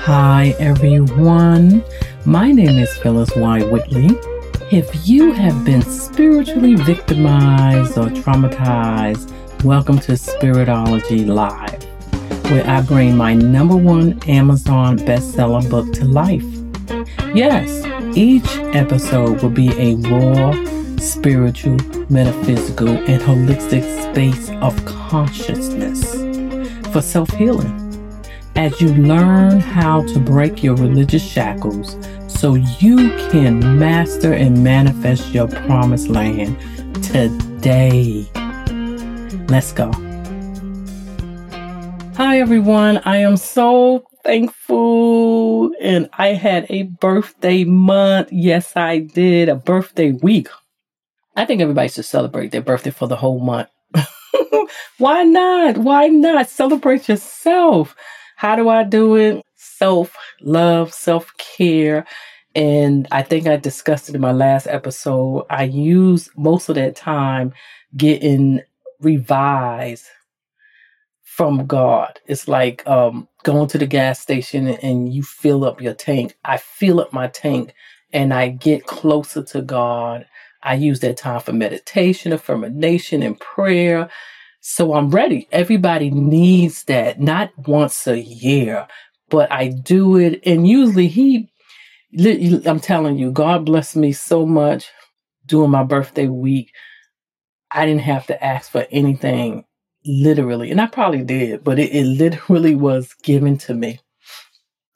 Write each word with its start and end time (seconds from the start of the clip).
Hi, 0.00 0.56
everyone. 0.58 1.84
My 2.24 2.50
name 2.50 2.78
is 2.78 2.96
Phyllis 2.96 3.30
Y. 3.36 3.62
Whitley. 3.62 4.08
If 4.72 5.08
you 5.08 5.32
have 5.32 5.64
been 5.64 5.82
spiritually 5.82 6.74
victimized 6.74 7.96
or 7.96 8.06
traumatized, 8.06 9.32
welcome 9.62 10.00
to 10.00 10.12
Spiritology 10.12 11.24
Live, 11.26 11.84
where 12.50 12.68
I 12.68 12.80
bring 12.80 13.16
my 13.16 13.34
number 13.34 13.76
one 13.76 14.18
Amazon 14.28 14.98
bestseller 14.98 15.70
book 15.70 15.92
to 15.92 16.04
life. 16.04 16.57
Yes, 17.38 17.86
each 18.16 18.48
episode 18.74 19.40
will 19.40 19.50
be 19.50 19.68
a 19.78 19.94
raw, 20.10 20.50
spiritual, 20.96 21.76
metaphysical, 22.10 22.88
and 22.88 23.22
holistic 23.22 23.84
space 24.10 24.50
of 24.60 24.84
consciousness 24.84 26.14
for 26.92 27.00
self 27.00 27.30
healing 27.30 27.72
as 28.56 28.80
you 28.80 28.88
learn 28.88 29.60
how 29.60 30.02
to 30.08 30.18
break 30.18 30.64
your 30.64 30.74
religious 30.74 31.22
shackles 31.22 31.96
so 32.26 32.56
you 32.56 32.96
can 33.30 33.78
master 33.78 34.32
and 34.32 34.64
manifest 34.64 35.32
your 35.32 35.46
promised 35.46 36.08
land 36.08 36.58
today. 37.04 38.26
Let's 39.48 39.70
go. 39.70 39.92
Hi, 42.16 42.40
everyone. 42.40 42.98
I 43.04 43.18
am 43.18 43.36
so 43.36 44.07
thankful. 44.28 45.72
And 45.80 46.10
I 46.12 46.28
had 46.28 46.66
a 46.68 46.82
birthday 46.82 47.64
month. 47.64 48.28
Yes, 48.30 48.76
I 48.76 48.98
did. 48.98 49.48
A 49.48 49.54
birthday 49.54 50.12
week. 50.12 50.48
I 51.34 51.46
think 51.46 51.62
everybody 51.62 51.88
should 51.88 52.04
celebrate 52.04 52.52
their 52.52 52.60
birthday 52.60 52.90
for 52.90 53.08
the 53.08 53.16
whole 53.16 53.40
month. 53.40 53.68
Why 54.98 55.22
not? 55.24 55.78
Why 55.78 56.08
not? 56.08 56.50
Celebrate 56.50 57.08
yourself. 57.08 57.96
How 58.36 58.54
do 58.54 58.68
I 58.68 58.84
do 58.84 59.16
it? 59.16 59.42
Self 59.56 60.14
love, 60.42 60.92
self 60.92 61.32
care. 61.38 62.04
And 62.54 63.08
I 63.10 63.22
think 63.22 63.46
I 63.46 63.56
discussed 63.56 64.10
it 64.10 64.14
in 64.14 64.20
my 64.20 64.32
last 64.32 64.66
episode. 64.66 65.46
I 65.48 65.62
use 65.62 66.28
most 66.36 66.68
of 66.68 66.74
that 66.74 66.96
time 66.96 67.54
getting 67.96 68.60
revised 69.00 70.04
from 71.22 71.66
God. 71.66 72.18
It's 72.26 72.48
like 72.48 72.86
um, 72.86 73.28
going 73.48 73.66
to 73.66 73.78
the 73.78 73.86
gas 73.86 74.20
station 74.20 74.68
and 74.68 75.10
you 75.10 75.22
fill 75.22 75.64
up 75.64 75.80
your 75.80 75.94
tank. 75.94 76.36
I 76.44 76.58
fill 76.58 77.00
up 77.00 77.14
my 77.14 77.28
tank 77.28 77.72
and 78.12 78.34
I 78.34 78.48
get 78.50 78.84
closer 78.86 79.42
to 79.42 79.62
God. 79.62 80.26
I 80.62 80.74
use 80.74 81.00
that 81.00 81.16
time 81.16 81.40
for 81.40 81.54
meditation, 81.54 82.34
affirmation, 82.34 83.22
and 83.22 83.40
prayer. 83.40 84.10
So 84.60 84.92
I'm 84.92 85.08
ready. 85.08 85.48
Everybody 85.50 86.10
needs 86.10 86.84
that, 86.84 87.22
not 87.22 87.50
once 87.66 88.06
a 88.06 88.20
year, 88.20 88.86
but 89.30 89.50
I 89.50 89.68
do 89.68 90.18
it. 90.18 90.42
And 90.44 90.68
usually 90.68 91.08
he, 91.08 91.50
I'm 92.66 92.80
telling 92.80 93.16
you, 93.16 93.32
God 93.32 93.64
bless 93.64 93.96
me 93.96 94.12
so 94.12 94.44
much 94.44 94.90
during 95.46 95.70
my 95.70 95.84
birthday 95.84 96.28
week. 96.28 96.70
I 97.70 97.86
didn't 97.86 98.02
have 98.02 98.26
to 98.26 98.44
ask 98.44 98.70
for 98.70 98.86
anything 98.90 99.64
literally. 100.04 100.70
And 100.70 100.80
I 100.80 100.86
probably 100.86 101.24
did, 101.24 101.64
but 101.64 101.78
it, 101.78 101.94
it 101.94 102.04
literally 102.04 102.74
was 102.74 103.12
given 103.22 103.58
to 103.58 103.74
me 103.74 104.00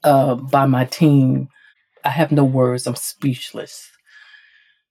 uh, 0.05 0.35
by 0.35 0.67
my 0.67 0.85
team. 0.85 1.49
I 2.05 2.11
have 2.11 2.33
no 2.33 2.45
words. 2.45 2.87
I'm 2.87 2.97
speechless. 2.97 3.89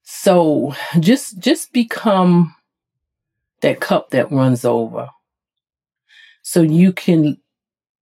So 0.03 0.75
just 0.99 1.39
just 1.39 1.71
become 1.73 2.55
that 3.61 3.79
cup 3.79 4.09
that 4.11 4.31
runs 4.31 4.65
over. 4.65 5.09
So 6.43 6.61
you 6.61 6.91
can 6.91 7.37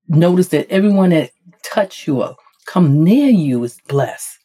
notice 0.07 0.47
that 0.49 0.69
everyone 0.69 1.09
that 1.09 1.31
touch 1.63 2.07
you 2.07 2.23
or 2.23 2.35
come 2.65 3.03
near 3.03 3.29
you 3.29 3.63
is 3.63 3.79
blessed. 3.87 4.37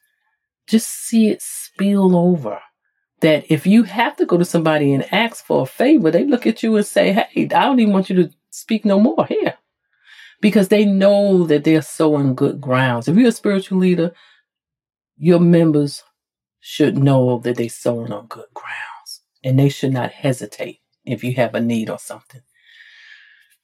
Just 0.67 0.89
see 0.89 1.29
it 1.29 1.43
spill 1.43 2.17
over. 2.17 2.61
That 3.25 3.51
if 3.51 3.67
you 3.67 3.85
have 3.85 4.17
to 4.17 4.27
go 4.27 4.37
to 4.37 4.45
somebody 4.45 4.93
and 4.93 5.11
ask 5.11 5.47
for 5.47 5.63
a 5.63 5.67
favor, 5.67 6.11
they 6.11 6.27
look 6.27 6.47
at 6.47 6.63
you 6.63 6.77
and 6.77 6.85
say, 6.85 7.11
Hey, 7.11 7.45
I 7.45 7.65
don't 7.65 7.81
even 7.81 7.95
want 7.95 8.11
you 8.11 8.17
to 8.17 8.31
speak 8.51 8.85
no 8.85 9.01
more 9.01 9.25
here. 9.25 9.55
Because 10.43 10.69
they 10.69 10.85
know 10.85 11.47
that 11.47 11.65
they're 11.65 11.81
sowing 11.81 12.35
good 12.35 12.61
grounds. 12.61 13.09
If 13.09 13.17
you're 13.17 13.29
a 13.29 13.33
spiritual 13.33 13.79
leader, 13.79 14.13
your 15.17 15.41
members 15.41 16.03
should 16.61 16.99
know 16.99 17.39
that 17.39 17.57
they're 17.57 17.71
sowing 17.71 18.13
on 18.13 18.27
good 18.27 18.53
grounds 18.53 19.23
and 19.43 19.59
they 19.59 19.71
should 19.71 19.95
not 19.95 20.13
hesitate 20.13 20.81
if 21.07 21.25
you 21.25 21.33
have 21.37 21.55
a 21.55 21.63
need 21.63 21.89
or 21.89 21.99
something. 21.99 22.43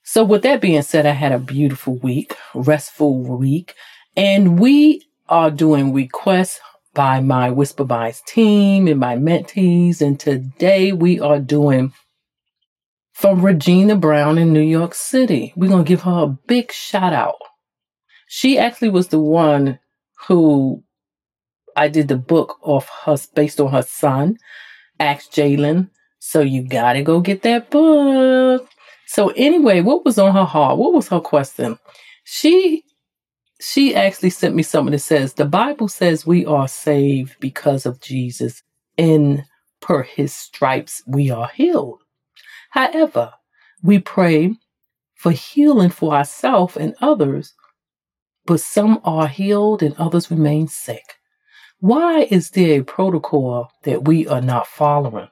So, 0.04 0.24
with 0.24 0.40
that 0.44 0.62
being 0.62 0.80
said, 0.80 1.04
I 1.04 1.10
had 1.10 1.32
a 1.32 1.38
beautiful 1.38 1.96
week, 1.96 2.34
restful 2.54 3.18
week, 3.18 3.74
and 4.16 4.58
we 4.58 5.06
are 5.28 5.50
doing 5.50 5.92
requests 5.92 6.60
by 6.94 7.20
my 7.20 7.50
Whisper 7.50 7.84
Vibes 7.84 8.24
team 8.24 8.88
and 8.88 8.98
my 8.98 9.16
mentees. 9.16 10.00
And 10.00 10.18
today 10.18 10.92
we 10.92 11.20
are 11.20 11.38
doing 11.38 11.92
from 13.12 13.44
Regina 13.44 13.96
Brown 13.96 14.38
in 14.38 14.52
New 14.52 14.60
York 14.60 14.94
City. 14.94 15.52
We're 15.56 15.68
going 15.68 15.84
to 15.84 15.88
give 15.88 16.02
her 16.02 16.24
a 16.24 16.38
big 16.46 16.72
shout 16.72 17.12
out. 17.12 17.36
She 18.26 18.58
actually 18.58 18.90
was 18.90 19.08
the 19.08 19.20
one 19.20 19.78
who 20.26 20.82
I 21.76 21.88
did 21.88 22.08
the 22.08 22.16
book 22.16 22.58
of 22.62 22.88
her 23.04 23.16
based 23.34 23.60
on 23.60 23.72
her 23.72 23.82
son, 23.82 24.38
Ask 24.98 25.30
Jalen. 25.30 25.90
So 26.18 26.40
you 26.40 26.62
got 26.62 26.94
to 26.94 27.02
go 27.02 27.20
get 27.20 27.42
that 27.42 27.70
book. 27.70 28.68
So 29.06 29.30
anyway, 29.30 29.80
what 29.80 30.04
was 30.04 30.18
on 30.18 30.34
her 30.34 30.44
heart? 30.44 30.78
What 30.78 30.92
was 30.92 31.08
her 31.08 31.20
question? 31.20 31.78
She 32.24 32.84
she 33.60 33.94
actually 33.94 34.30
sent 34.30 34.54
me 34.54 34.62
something 34.62 34.92
that 34.92 35.00
says 35.00 35.34
the 35.34 35.44
Bible 35.44 35.88
says 35.88 36.26
we 36.26 36.46
are 36.46 36.68
saved 36.68 37.36
because 37.40 37.84
of 37.86 38.00
Jesus 38.00 38.62
and 38.96 39.44
per 39.80 40.02
his 40.02 40.34
stripes 40.34 41.02
we 41.06 41.30
are 41.30 41.48
healed. 41.54 42.00
However, 42.70 43.32
we 43.82 43.98
pray 43.98 44.54
for 45.16 45.32
healing 45.32 45.90
for 45.90 46.14
ourselves 46.14 46.76
and 46.76 46.94
others, 47.00 47.52
but 48.46 48.60
some 48.60 49.00
are 49.04 49.28
healed 49.28 49.82
and 49.82 49.94
others 49.96 50.30
remain 50.30 50.66
sick. 50.66 51.16
Why 51.80 52.22
is 52.30 52.50
there 52.50 52.80
a 52.80 52.84
protocol 52.84 53.70
that 53.84 54.06
we 54.06 54.26
are 54.26 54.42
not 54.42 54.66
following? 54.66 55.28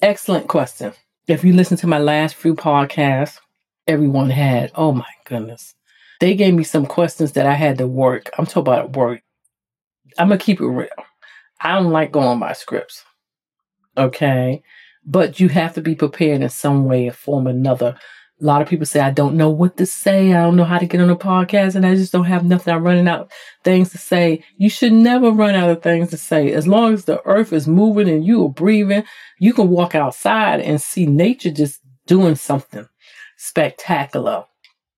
Excellent 0.00 0.48
question. 0.48 0.92
If 1.26 1.44
you 1.44 1.52
listen 1.52 1.76
to 1.78 1.86
my 1.86 1.98
last 1.98 2.36
few 2.36 2.54
podcasts, 2.54 3.38
everyone 3.86 4.30
had, 4.30 4.70
oh 4.74 4.92
my 4.92 5.10
goodness. 5.24 5.74
They 6.20 6.34
gave 6.34 6.54
me 6.54 6.64
some 6.64 6.86
questions 6.86 7.32
that 7.32 7.46
I 7.46 7.54
had 7.54 7.78
to 7.78 7.86
work. 7.86 8.30
I'm 8.38 8.46
talking 8.46 8.62
about 8.62 8.96
work. 8.96 9.22
I'm 10.18 10.28
going 10.28 10.38
to 10.38 10.44
keep 10.44 10.60
it 10.60 10.66
real. 10.66 10.88
I 11.60 11.74
don't 11.74 11.92
like 11.92 12.12
going 12.12 12.38
by 12.38 12.52
scripts. 12.52 13.04
Okay. 13.96 14.62
But 15.04 15.40
you 15.40 15.48
have 15.48 15.74
to 15.74 15.80
be 15.80 15.94
prepared 15.94 16.42
in 16.42 16.48
some 16.48 16.84
way 16.84 17.08
or 17.08 17.12
form 17.12 17.46
or 17.46 17.50
another 17.50 17.96
a 18.40 18.44
lot 18.44 18.62
of 18.62 18.68
people 18.68 18.86
say, 18.86 19.00
I 19.00 19.10
don't 19.10 19.36
know 19.36 19.50
what 19.50 19.76
to 19.78 19.86
say. 19.86 20.32
I 20.32 20.42
don't 20.42 20.54
know 20.54 20.64
how 20.64 20.78
to 20.78 20.86
get 20.86 21.00
on 21.00 21.10
a 21.10 21.16
podcast 21.16 21.74
and 21.74 21.84
I 21.84 21.96
just 21.96 22.12
don't 22.12 22.24
have 22.24 22.44
nothing. 22.44 22.72
I'm 22.72 22.84
running 22.84 23.08
out 23.08 23.32
things 23.64 23.90
to 23.90 23.98
say. 23.98 24.44
You 24.56 24.70
should 24.70 24.92
never 24.92 25.30
run 25.30 25.56
out 25.56 25.70
of 25.70 25.82
things 25.82 26.10
to 26.10 26.16
say. 26.16 26.52
As 26.52 26.68
long 26.68 26.94
as 26.94 27.04
the 27.04 27.20
earth 27.24 27.52
is 27.52 27.66
moving 27.66 28.08
and 28.08 28.24
you 28.24 28.44
are 28.44 28.50
breathing, 28.50 29.02
you 29.40 29.52
can 29.52 29.68
walk 29.68 29.96
outside 29.96 30.60
and 30.60 30.80
see 30.80 31.04
nature 31.04 31.50
just 31.50 31.80
doing 32.06 32.36
something 32.36 32.88
spectacular. 33.36 34.44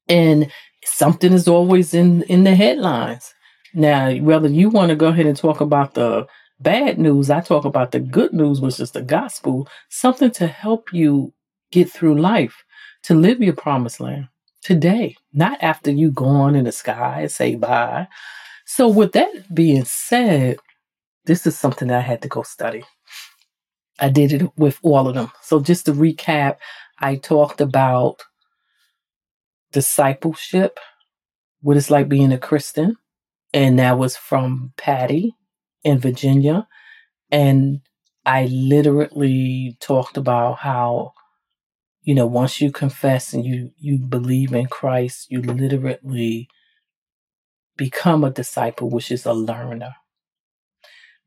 And 0.06 0.52
something 0.84 1.32
is 1.32 1.48
always 1.48 1.94
in, 1.94 2.22
in 2.24 2.44
the 2.44 2.54
headlines. 2.54 3.34
Now, 3.74 4.12
whether 4.16 4.48
you 4.48 4.68
want 4.70 4.90
to 4.90 4.96
go 4.96 5.08
ahead 5.08 5.26
and 5.26 5.36
talk 5.36 5.60
about 5.60 5.94
the 5.94 6.26
bad 6.60 6.98
news, 6.98 7.30
I 7.30 7.40
talk 7.40 7.64
about 7.64 7.92
the 7.92 8.00
good 8.00 8.32
news, 8.32 8.60
which 8.60 8.80
is 8.80 8.90
the 8.90 9.02
gospel, 9.02 9.68
something 9.88 10.30
to 10.32 10.46
help 10.46 10.92
you 10.92 11.32
get 11.70 11.90
through 11.90 12.20
life 12.20 12.64
to 13.04 13.14
live 13.14 13.40
your 13.40 13.54
promised 13.54 14.00
land 14.00 14.28
today, 14.62 15.16
not 15.32 15.62
after 15.62 15.90
you 15.90 16.10
gone 16.10 16.54
in 16.54 16.64
the 16.64 16.72
sky 16.72 17.22
and 17.22 17.30
say 17.30 17.54
bye. 17.54 18.08
So, 18.66 18.88
with 18.88 19.12
that 19.12 19.54
being 19.54 19.84
said, 19.84 20.58
this 21.24 21.46
is 21.46 21.58
something 21.58 21.88
that 21.88 21.98
I 21.98 22.02
had 22.02 22.22
to 22.22 22.28
go 22.28 22.42
study. 22.42 22.84
I 23.98 24.08
did 24.08 24.32
it 24.32 24.50
with 24.56 24.78
all 24.82 25.08
of 25.08 25.14
them. 25.14 25.30
So, 25.42 25.60
just 25.60 25.86
to 25.86 25.92
recap, 25.92 26.56
I 26.98 27.16
talked 27.16 27.60
about 27.60 28.22
discipleship, 29.72 30.78
what 31.62 31.76
it's 31.76 31.90
like 31.90 32.08
being 32.08 32.32
a 32.32 32.38
Christian. 32.38 32.96
And 33.54 33.78
that 33.80 33.98
was 33.98 34.16
from 34.16 34.72
Patty 34.76 35.34
in 35.84 35.98
Virginia. 35.98 36.68
And 37.32 37.80
I 38.26 38.46
literally 38.46 39.76
talked 39.80 40.16
about 40.18 40.58
how 40.58 41.12
you 42.04 42.14
know, 42.14 42.26
once 42.26 42.60
you 42.60 42.72
confess 42.72 43.34
and 43.34 43.44
you 43.44 43.72
you 43.78 43.98
believe 43.98 44.54
in 44.54 44.66
Christ, 44.66 45.30
you 45.30 45.42
literally 45.42 46.48
become 47.76 48.24
a 48.24 48.30
disciple, 48.30 48.90
which 48.90 49.12
is 49.12 49.26
a 49.26 49.34
learner. 49.34 49.92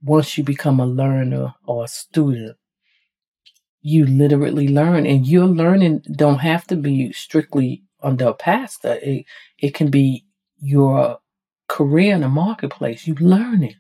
once 0.02 0.38
you 0.38 0.44
become 0.44 0.80
a 0.82 0.86
learner 0.86 1.54
or 1.66 1.86
a 1.86 1.88
student, 1.88 2.58
you 3.82 4.06
literally 4.06 4.68
learn 4.68 5.06
and 5.06 5.28
your 5.28 5.46
learning 5.48 6.04
don't 6.16 6.40
have 6.40 6.68
to 6.68 6.76
be 6.76 7.12
strictly 7.14 7.84
under 8.04 8.28
a 8.28 8.34
pastor. 8.34 9.00
It 9.02 9.26
it 9.60 9.74
can 9.74 9.90
be 9.90 10.26
your 10.60 11.20
career 11.68 12.16
in 12.16 12.22
the 12.22 12.30
marketplace. 12.30 13.08
You 13.08 13.16
learn 13.16 13.64
it. 13.64 13.76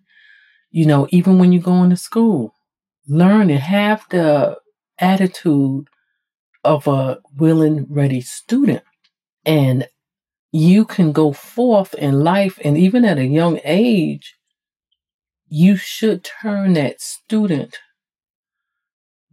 You 0.71 0.85
know, 0.85 1.07
even 1.11 1.39
when 1.39 1.51
you 1.51 1.59
go 1.59 1.83
into 1.83 1.97
school, 1.97 2.55
learn. 3.07 3.49
Have 3.49 4.05
the 4.09 4.57
attitude 4.99 5.87
of 6.63 6.87
a 6.87 7.19
willing, 7.37 7.85
ready 7.89 8.21
student. 8.21 8.83
And 9.45 9.87
you 10.51 10.85
can 10.85 11.11
go 11.11 11.33
forth 11.33 11.93
in 11.95 12.23
life 12.23 12.59
and 12.63 12.77
even 12.77 13.05
at 13.05 13.17
a 13.17 13.25
young 13.25 13.59
age, 13.65 14.35
you 15.49 15.75
should 15.75 16.23
turn 16.23 16.73
that 16.73 17.01
student 17.01 17.79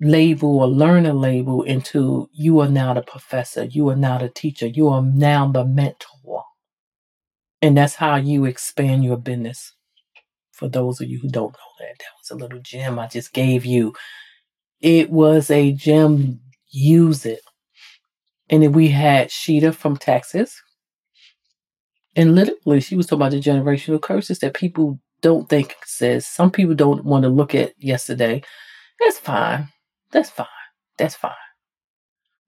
label 0.01 0.61
or 0.61 0.67
learner 0.69 1.13
label 1.13 1.63
into 1.63 2.29
you 2.33 2.61
are 2.61 2.69
now 2.69 2.95
the 2.95 3.03
professor, 3.03 3.65
you 3.65 3.89
are 3.91 3.97
now 3.97 4.19
the 4.19 4.29
teacher, 4.29 4.67
you 4.67 4.89
are 4.89 5.03
now 5.03 5.51
the 5.51 5.65
mentor. 5.65 6.45
And 7.63 7.77
that's 7.77 7.95
how 7.95 8.17
you 8.17 8.47
expand 8.47 9.05
your 9.05 9.19
business. 9.19 9.73
For 10.53 10.69
those 10.69 11.01
of 11.01 11.09
you 11.09 11.19
who 11.19 11.29
don't 11.29 11.53
know 11.53 11.73
that, 11.81 11.99
that 11.99 12.07
was 12.21 12.31
a 12.31 12.35
little 12.37 12.61
gem 12.61 12.99
I 12.99 13.09
just 13.09 13.33
gave 13.33 13.65
you. 13.65 13.95
It 14.81 15.11
was 15.11 15.51
a 15.51 15.73
gem. 15.73 16.41
Use 16.71 17.27
it. 17.27 17.41
And 18.51 18.63
then 18.63 18.73
we 18.73 18.89
had 18.89 19.31
Sheeta 19.31 19.73
from 19.73 19.97
Texas. 19.97 20.61
And 22.17 22.35
literally, 22.35 22.81
she 22.81 22.97
was 22.97 23.07
talking 23.07 23.23
about 23.23 23.33
the 23.33 23.41
generational 23.41 24.03
curses 24.03 24.41
that 24.41 24.55
people 24.55 25.01
don't 25.23 25.49
think 25.49 25.77
says. 25.85 26.27
Some 26.27 26.51
people 26.51 26.75
don't 26.75 27.05
want 27.05 27.23
to 27.25 27.29
look 27.29 27.55
at 27.55 27.73
yesterday. 27.83 28.43
That's 29.01 29.19
fine. 29.19 29.69
That's 30.13 30.31
fine. 30.31 30.47
That's 30.99 31.15
fine. 31.15 31.33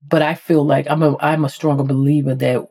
But 0.06 0.23
I 0.23 0.35
feel 0.35 0.64
like 0.64 0.87
I'm 0.91 1.03
a 1.03 1.17
I'm 1.19 1.44
a 1.44 1.49
stronger 1.49 1.85
believer 1.85 2.35
that 2.35 2.67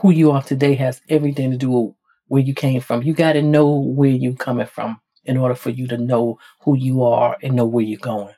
who 0.00 0.10
you 0.10 0.30
are 0.32 0.42
today 0.42 0.74
has 0.74 1.00
everything 1.08 1.50
to 1.50 1.56
do 1.56 1.70
with 1.70 1.94
where 2.28 2.42
you 2.42 2.54
came 2.54 2.80
from. 2.80 3.02
You 3.02 3.14
got 3.14 3.32
to 3.34 3.42
know 3.42 3.80
where 3.80 4.10
you're 4.10 4.34
coming 4.34 4.66
from 4.66 5.00
in 5.24 5.36
order 5.36 5.54
for 5.54 5.70
you 5.70 5.86
to 5.88 5.96
know 5.98 6.38
who 6.60 6.76
you 6.76 7.02
are 7.02 7.36
and 7.42 7.54
know 7.56 7.66
where 7.66 7.84
you're 7.84 7.98
going. 7.98 8.34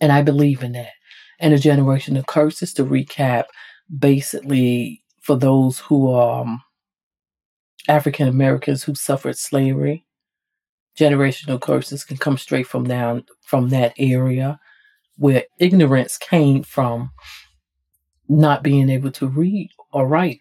And 0.00 0.12
I 0.12 0.22
believe 0.22 0.62
in 0.62 0.72
that. 0.72 0.92
And 1.40 1.54
a 1.54 1.58
generation 1.58 2.16
of 2.16 2.26
curses 2.26 2.72
to 2.74 2.84
recap, 2.84 3.44
basically 3.98 5.02
for 5.22 5.36
those 5.36 5.78
who 5.78 6.10
are 6.12 6.42
um, 6.42 6.62
African 7.88 8.28
Americans 8.28 8.84
who 8.84 8.94
suffered 8.94 9.38
slavery. 9.38 10.04
Generational 10.98 11.60
curses 11.60 12.04
can 12.04 12.16
come 12.16 12.38
straight 12.38 12.66
from 12.66 12.84
down 12.84 13.24
from 13.42 13.68
that 13.68 13.92
area 13.98 14.58
where 15.16 15.44
ignorance 15.58 16.18
came 16.18 16.62
from 16.62 17.10
not 18.28 18.62
being 18.62 18.90
able 18.90 19.10
to 19.12 19.26
read 19.26 19.70
or 19.92 20.06
write. 20.06 20.40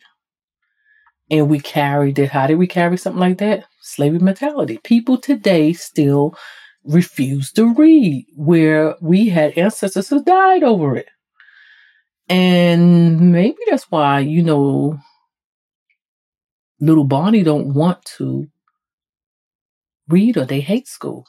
And 1.30 1.50
we 1.50 1.60
carried 1.60 2.19
it. 2.19 2.30
How 2.30 2.48
did 2.48 2.56
we 2.56 2.68
carry 2.68 2.98
something 2.98 3.19
like 3.19 3.39
that? 3.39 3.66
Slavery 3.81 4.19
mentality. 4.19 4.80
People 4.83 5.18
today 5.18 5.74
still 5.74 6.36
refuse 6.83 7.51
to 7.54 7.74
read, 7.74 8.27
where 8.36 8.95
we 9.01 9.30
had 9.30 9.57
ancestors 9.57 10.10
who 10.10 10.24
died 10.24 10.63
over 10.63 10.95
it. 10.95 11.07
And 12.30 13.31
maybe 13.31 13.57
that's 13.68 13.89
why, 13.92 14.19
you 14.19 14.44
know, 14.44 15.00
little 16.80 17.06
Bonnie 17.06 17.44
don't 17.44 17.74
want 17.74 18.04
to 18.18 18.48
read 20.07 20.38
or 20.38 20.45
they 20.45 20.60
hate 20.60 20.88
school. 20.88 21.27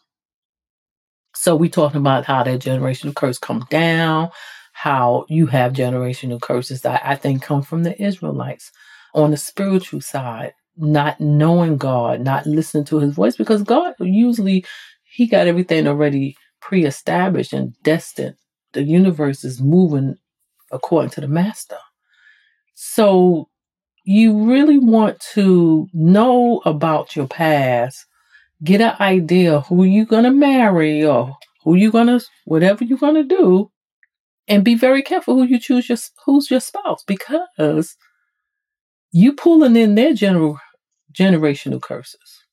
So 1.46 1.54
we 1.54 1.69
talking 1.69 2.00
about 2.00 2.25
how 2.25 2.43
that 2.43 2.58
generational 2.58 3.14
curse 3.14 3.38
come 3.38 3.64
down, 3.70 4.31
how 4.72 5.26
you 5.28 5.46
have 5.46 5.75
generational 5.75 6.40
curses 6.40 6.81
that 6.81 7.02
I 7.04 7.14
think 7.14 7.40
come 7.40 7.62
from 7.62 7.84
the 7.84 8.02
Israelites 8.02 8.72
on 9.14 9.31
the 9.31 9.37
spiritual 9.37 10.00
side, 10.00 10.54
not 10.76 11.20
knowing 11.20 11.76
God, 11.76 12.20
not 12.20 12.48
listening 12.48 12.82
to 12.87 12.98
his 12.98 13.14
voice, 13.14 13.37
because 13.37 13.62
God 13.62 13.94
usually 14.00 14.64
he 15.04 15.28
got 15.28 15.46
everything 15.46 15.87
already 15.87 16.37
pre-established 16.60 17.52
and 17.52 17.81
destined. 17.84 18.34
The 18.72 18.82
universe 18.82 19.44
is 19.44 19.62
moving 19.62 20.16
according 20.72 21.10
to 21.10 21.20
the 21.20 21.28
master. 21.28 21.78
So 22.75 23.48
you 24.02 24.50
really 24.50 24.78
want 24.78 25.20
to 25.34 25.87
know 25.93 26.60
about 26.64 27.14
your 27.14 27.28
past, 27.28 28.04
get 28.64 28.81
an 28.81 28.94
idea 29.00 29.61
who 29.61 29.85
you're 29.85 30.06
going 30.06 30.25
to 30.25 30.31
marry 30.31 31.05
or 31.05 31.37
who 31.64 31.75
you're 31.75 31.93
going 31.93 32.06
to, 32.06 32.25
whatever 32.44 32.85
you're 32.85 32.99
going 32.99 33.14
to 33.14 33.25
do, 33.25 33.70
and 34.49 34.64
be 34.64 34.75
very 34.75 35.03
careful 35.03 35.37
who 35.37 35.44
you 35.44 35.58
choose 35.58 35.88
your, 35.88 35.99
who's 36.25 36.50
your 36.50 36.61
spouse 36.61 37.03
because 37.06 37.97
you 39.12 39.32
pulling 39.32 39.76
in 39.76 39.94
their 39.94 40.14
general, 40.14 40.58
generational 41.12 41.81
curses. 41.81 42.44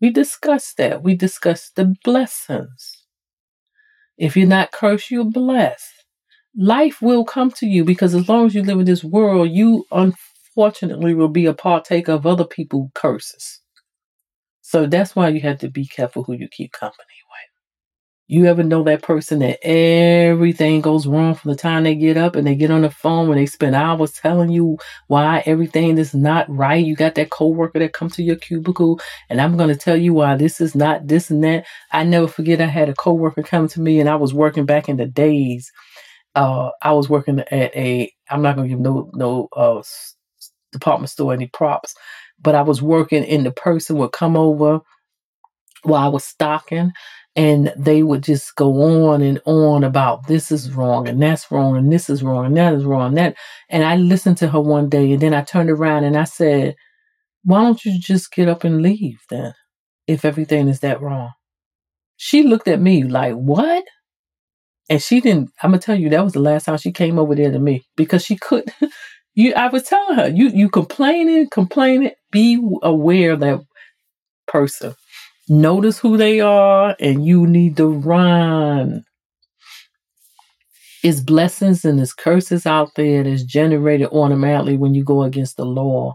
We 0.00 0.10
discussed 0.10 0.76
that. 0.78 1.02
We 1.02 1.14
discussed 1.14 1.76
the 1.76 1.94
blessings. 2.04 3.04
If 4.18 4.36
you're 4.36 4.46
not 4.46 4.72
cursed, 4.72 5.10
you're 5.10 5.24
blessed. 5.24 5.84
Life 6.56 7.02
will 7.02 7.24
come 7.24 7.50
to 7.52 7.66
you 7.66 7.84
because 7.84 8.14
as 8.14 8.28
long 8.28 8.46
as 8.46 8.54
you 8.54 8.62
live 8.62 8.78
in 8.78 8.86
this 8.86 9.04
world, 9.04 9.50
you 9.50 9.84
unfortunately 9.92 11.14
will 11.14 11.28
be 11.28 11.46
a 11.46 11.52
partaker 11.52 12.12
of 12.12 12.26
other 12.26 12.44
people's 12.44 12.90
curses. 12.94 13.60
So 14.68 14.84
that's 14.84 15.14
why 15.14 15.28
you 15.28 15.40
have 15.42 15.58
to 15.60 15.70
be 15.70 15.86
careful 15.86 16.24
who 16.24 16.32
you 16.32 16.48
keep 16.48 16.72
company 16.72 16.98
with. 17.30 17.60
You 18.26 18.46
ever 18.46 18.64
know 18.64 18.82
that 18.82 19.00
person 19.04 19.38
that 19.38 19.64
everything 19.64 20.80
goes 20.80 21.06
wrong 21.06 21.36
from 21.36 21.52
the 21.52 21.56
time 21.56 21.84
they 21.84 21.94
get 21.94 22.16
up 22.16 22.34
and 22.34 22.44
they 22.44 22.56
get 22.56 22.72
on 22.72 22.82
the 22.82 22.90
phone 22.90 23.28
when 23.28 23.38
they 23.38 23.46
spend 23.46 23.76
hours 23.76 24.10
telling 24.10 24.50
you 24.50 24.76
why 25.06 25.44
everything 25.46 25.98
is 25.98 26.14
not 26.14 26.48
right. 26.48 26.84
You 26.84 26.96
got 26.96 27.14
that 27.14 27.30
coworker 27.30 27.78
that 27.78 27.92
comes 27.92 28.16
to 28.16 28.24
your 28.24 28.34
cubicle 28.34 28.98
and 29.30 29.40
I'm 29.40 29.56
going 29.56 29.68
to 29.68 29.76
tell 29.76 29.96
you 29.96 30.14
why 30.14 30.34
this 30.34 30.60
is 30.60 30.74
not 30.74 31.06
this 31.06 31.30
and 31.30 31.44
that. 31.44 31.64
I 31.92 32.02
never 32.02 32.26
forget 32.26 32.60
I 32.60 32.66
had 32.66 32.88
a 32.88 32.94
coworker 32.94 33.44
come 33.44 33.68
to 33.68 33.80
me 33.80 34.00
and 34.00 34.08
I 34.08 34.16
was 34.16 34.34
working 34.34 34.66
back 34.66 34.88
in 34.88 34.96
the 34.96 35.06
days. 35.06 35.70
Uh, 36.34 36.70
I 36.82 36.90
was 36.92 37.08
working 37.08 37.38
at 37.38 37.52
a, 37.76 38.12
I'm 38.28 38.42
not 38.42 38.56
going 38.56 38.68
to 38.68 38.74
give 38.74 38.80
no, 38.80 39.12
no, 39.14 39.48
uh, 39.56 39.82
department 40.72 41.10
store 41.10 41.32
any 41.32 41.46
props, 41.48 41.94
but 42.40 42.54
I 42.54 42.62
was 42.62 42.82
working 42.82 43.24
and 43.24 43.46
the 43.46 43.52
person 43.52 43.96
would 43.98 44.12
come 44.12 44.36
over 44.36 44.80
while 45.82 46.04
I 46.04 46.08
was 46.08 46.24
stocking 46.24 46.92
and 47.36 47.72
they 47.76 48.02
would 48.02 48.22
just 48.22 48.56
go 48.56 49.08
on 49.08 49.22
and 49.22 49.40
on 49.44 49.84
about 49.84 50.26
this 50.26 50.50
is 50.50 50.72
wrong 50.72 51.08
and 51.08 51.22
that's 51.22 51.50
wrong 51.50 51.76
and 51.76 51.92
this 51.92 52.08
is 52.08 52.22
wrong 52.22 52.46
and 52.46 52.56
that 52.56 52.74
is 52.74 52.84
wrong 52.84 53.08
and 53.08 53.18
that 53.18 53.36
and 53.68 53.84
I 53.84 53.96
listened 53.96 54.38
to 54.38 54.48
her 54.48 54.60
one 54.60 54.88
day 54.88 55.12
and 55.12 55.20
then 55.20 55.34
I 55.34 55.42
turned 55.42 55.70
around 55.70 56.04
and 56.04 56.16
I 56.16 56.24
said, 56.24 56.76
Why 57.44 57.62
don't 57.62 57.84
you 57.84 57.98
just 58.00 58.32
get 58.32 58.48
up 58.48 58.64
and 58.64 58.82
leave 58.82 59.20
then 59.30 59.54
if 60.06 60.24
everything 60.24 60.68
is 60.68 60.80
that 60.80 61.00
wrong? 61.02 61.30
She 62.16 62.42
looked 62.42 62.68
at 62.68 62.80
me 62.80 63.04
like, 63.04 63.34
What? 63.34 63.84
And 64.88 65.02
she 65.02 65.20
didn't 65.20 65.50
I'm 65.62 65.70
gonna 65.70 65.80
tell 65.80 65.96
you 65.96 66.08
that 66.10 66.24
was 66.24 66.34
the 66.34 66.40
last 66.40 66.64
time 66.64 66.78
she 66.78 66.92
came 66.92 67.18
over 67.18 67.34
there 67.34 67.52
to 67.52 67.58
me 67.58 67.86
because 67.96 68.24
she 68.24 68.36
couldn't 68.36 68.72
You, 69.36 69.54
I 69.54 69.68
was 69.68 69.84
telling 69.84 70.16
her, 70.18 70.28
you, 70.30 70.50
you 70.50 70.70
complaining, 70.70 71.50
complaining. 71.50 72.12
Be 72.32 72.60
aware 72.82 73.32
of 73.34 73.40
that 73.40 73.60
person. 74.48 74.94
Notice 75.48 75.98
who 75.98 76.16
they 76.16 76.40
are, 76.40 76.96
and 77.00 77.26
you 77.26 77.46
need 77.46 77.76
to 77.78 77.88
run. 77.88 79.04
It's 81.04 81.20
blessings 81.20 81.84
and 81.86 82.00
it's 82.00 82.14
curses 82.14 82.66
out 82.66 82.90
there 82.96 83.24
that's 83.24 83.44
generated 83.44 84.08
automatically 84.08 84.76
when 84.76 84.94
you 84.94 85.04
go 85.04 85.24
against 85.24 85.56
the 85.56 85.66
law. 85.66 86.14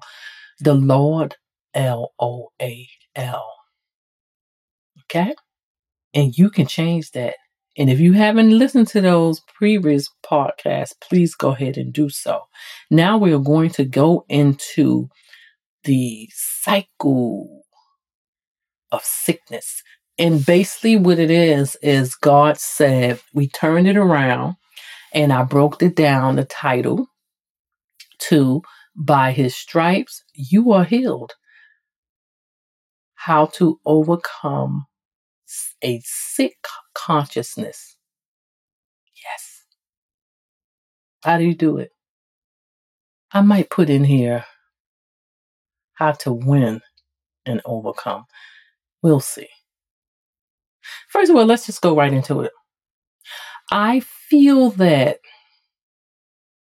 The 0.61 0.75
Lord, 0.75 1.35
L 1.75 2.13
O 2.19 2.49
A 2.61 2.87
L. 3.15 3.53
Okay? 5.05 5.35
And 6.13 6.37
you 6.37 6.49
can 6.51 6.67
change 6.67 7.11
that. 7.11 7.35
And 7.77 7.89
if 7.89 7.99
you 7.99 8.13
haven't 8.13 8.57
listened 8.57 8.87
to 8.89 9.01
those 9.01 9.41
previous 9.55 10.09
podcasts, 10.25 10.93
please 11.01 11.35
go 11.35 11.49
ahead 11.51 11.77
and 11.77 11.93
do 11.93 12.09
so. 12.09 12.41
Now 12.89 13.17
we 13.17 13.33
are 13.33 13.39
going 13.39 13.69
to 13.71 13.85
go 13.85 14.25
into 14.27 15.07
the 15.85 16.29
cycle 16.33 17.63
of 18.91 19.01
sickness. 19.03 19.83
And 20.19 20.45
basically, 20.45 20.97
what 20.97 21.17
it 21.17 21.31
is, 21.31 21.77
is 21.81 22.15
God 22.15 22.57
said, 22.57 23.21
we 23.33 23.47
turned 23.47 23.87
it 23.87 23.97
around 23.97 24.55
and 25.13 25.31
I 25.33 25.43
broke 25.43 25.81
it 25.81 25.95
down, 25.95 26.35
the 26.35 26.45
title 26.45 27.07
to 28.29 28.61
By 28.95 29.31
His 29.31 29.55
Stripes, 29.55 30.23
You 30.33 30.71
Are 30.73 30.83
Healed. 30.83 31.33
How 33.15 33.47
to 33.47 33.79
Overcome 33.85 34.85
a 35.83 36.01
Sick 36.03 36.57
Consciousness. 36.93 37.95
Yes. 39.23 39.63
How 41.23 41.37
do 41.37 41.43
you 41.43 41.55
do 41.55 41.77
it? 41.77 41.91
I 43.31 43.41
might 43.41 43.69
put 43.69 43.89
in 43.89 44.03
here 44.03 44.45
how 45.93 46.11
to 46.11 46.33
win 46.33 46.81
and 47.45 47.61
overcome. 47.65 48.25
We'll 49.01 49.19
see. 49.19 49.47
First 51.09 51.29
of 51.29 51.37
all, 51.37 51.45
let's 51.45 51.65
just 51.65 51.81
go 51.81 51.95
right 51.95 52.11
into 52.11 52.41
it. 52.41 52.51
I 53.71 54.01
feel 54.01 54.71
that 54.71 55.19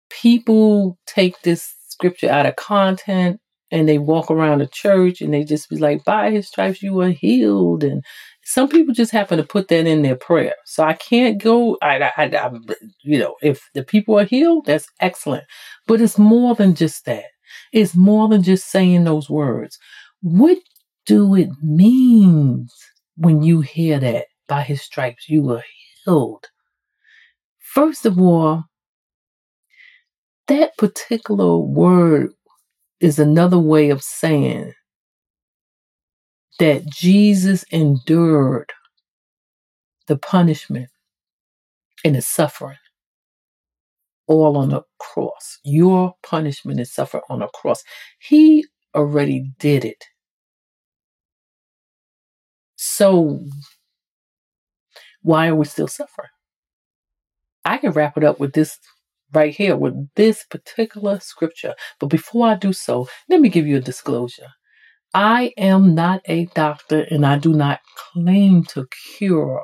people 0.10 0.98
take 1.06 1.42
this 1.42 1.76
scripture 1.88 2.30
out 2.30 2.46
of 2.46 2.56
content 2.56 3.40
and 3.72 3.88
they 3.88 3.98
walk 3.98 4.32
around 4.32 4.60
the 4.60 4.68
church 4.68 5.22
and 5.22 5.34
they 5.34 5.44
just 5.44 5.70
be 5.70 5.78
like, 5.78 6.04
by 6.06 6.32
his 6.32 6.48
stripes 6.48 6.82
you 6.82 7.00
are 7.02 7.10
healed. 7.10 7.84
And 7.84 8.04
some 8.46 8.70
people 8.70 8.94
just 8.94 9.12
happen 9.12 9.38
to 9.38 9.44
put 9.44 9.68
that 9.70 9.88
in 9.88 10.04
their 10.04 10.16
prayer. 10.16 10.54
So 10.66 10.84
I 10.84 10.94
can't 10.94 11.42
go, 11.42 11.78
I, 11.82 12.12
I, 12.16 12.26
I, 12.26 12.52
you 13.02 13.18
know, 13.18 13.36
if 13.42 13.68
the 13.74 13.84
people 13.84 14.20
are 14.20 14.24
healed, 14.24 14.68
that's 14.68 14.88
excellent. 15.02 15.46
But 15.88 16.00
it's 16.00 16.20
more 16.20 16.54
than 16.54 16.76
just 16.76 17.06
that. 17.06 17.26
It's 17.74 17.96
more 17.96 18.28
than 18.30 18.44
just 18.44 18.70
saying 18.70 19.04
those 19.04 19.32
words. 19.32 19.80
What 20.22 20.60
do 21.08 21.34
it 21.36 21.50
mean 21.64 22.68
when 23.18 23.42
you 23.42 23.62
hear 23.62 24.00
that 24.00 24.28
by 24.48 24.62
his 24.62 24.82
stripes 24.82 25.28
you 25.28 25.42
were 25.42 25.64
healed? 26.06 26.46
First 27.60 28.06
of 28.06 28.22
all, 28.22 28.66
that 30.48 30.78
particular 30.78 31.58
word 31.58 32.32
is 33.00 33.18
another 33.18 33.60
way 33.60 33.90
of 33.90 34.04
saying 34.04 34.74
that 36.60 36.86
Jesus 36.88 37.64
endured 37.72 38.72
the 40.08 40.18
punishment 40.18 40.90
and 42.04 42.16
the 42.16 42.22
suffering 42.22 42.78
all 44.28 44.58
on 44.58 44.70
the 44.70 44.82
cross. 45.00 45.60
Your 45.64 46.16
punishment 46.24 46.80
is 46.80 46.92
suffered 46.94 47.22
on 47.30 47.42
a 47.42 47.48
cross. 47.50 47.84
He 48.20 48.66
already 48.96 49.52
did 49.60 49.86
it. 49.86 50.04
So, 52.76 53.40
why 55.22 55.48
are 55.48 55.56
we 55.56 55.66
still 55.66 55.88
suffering? 55.88 56.30
I 57.66 57.78
can 57.78 57.92
wrap 57.92 58.18
it 58.18 58.24
up 58.24 58.40
with 58.40 58.54
this 58.54 58.78
right 59.34 59.54
here, 59.54 59.76
with 59.76 60.10
this 60.16 60.44
particular 60.46 61.20
scripture. 61.20 61.74
But 62.00 62.08
before 62.08 62.48
I 62.48 62.56
do 62.56 62.74
so, 62.74 63.08
let 63.30 63.42
me 63.42 63.50
give 63.50 63.68
you 63.68 63.78
a 63.78 63.82
disclosure. 63.82 64.50
I 65.18 65.54
am 65.56 65.96
not 65.96 66.24
a 66.26 66.44
doctor 66.48 67.08
and 67.10 67.26
I 67.26 67.38
do 67.38 67.54
not 67.54 67.80
claim 67.96 68.66
to 68.66 68.86
cure 69.18 69.64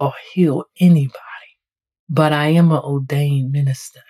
or 0.00 0.12
heal 0.32 0.64
anybody, 0.80 1.20
but 2.08 2.32
I 2.32 2.48
am 2.48 2.72
an 2.72 2.80
ordained 2.80 3.52
minister. 3.52 4.00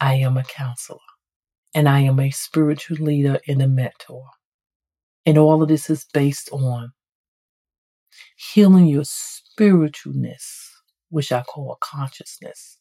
I 0.00 0.14
am 0.14 0.38
a 0.38 0.44
counselor 0.44 1.00
and 1.74 1.86
I 1.86 2.00
am 2.00 2.18
a 2.18 2.30
spiritual 2.30 2.96
leader 2.96 3.38
and 3.46 3.60
a 3.60 3.68
mentor. 3.68 4.24
And 5.26 5.36
all 5.36 5.62
of 5.62 5.68
this 5.68 5.90
is 5.90 6.06
based 6.14 6.48
on 6.50 6.92
healing 8.54 8.86
your 8.86 9.04
spiritualness, 9.04 10.70
which 11.10 11.30
I 11.30 11.42
call 11.42 11.76
consciousness, 11.82 12.78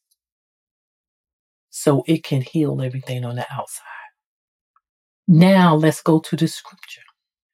so 1.69 2.05
it 2.07 2.23
can 2.23 2.41
heal 2.41 2.81
everything 2.81 3.25
on 3.25 3.35
the 3.35 3.45
outside. 3.51 3.88
Now 5.29 5.75
let's 5.75 6.01
go 6.01 6.19
to 6.21 6.35
the 6.35 6.47
scripture. 6.47 7.03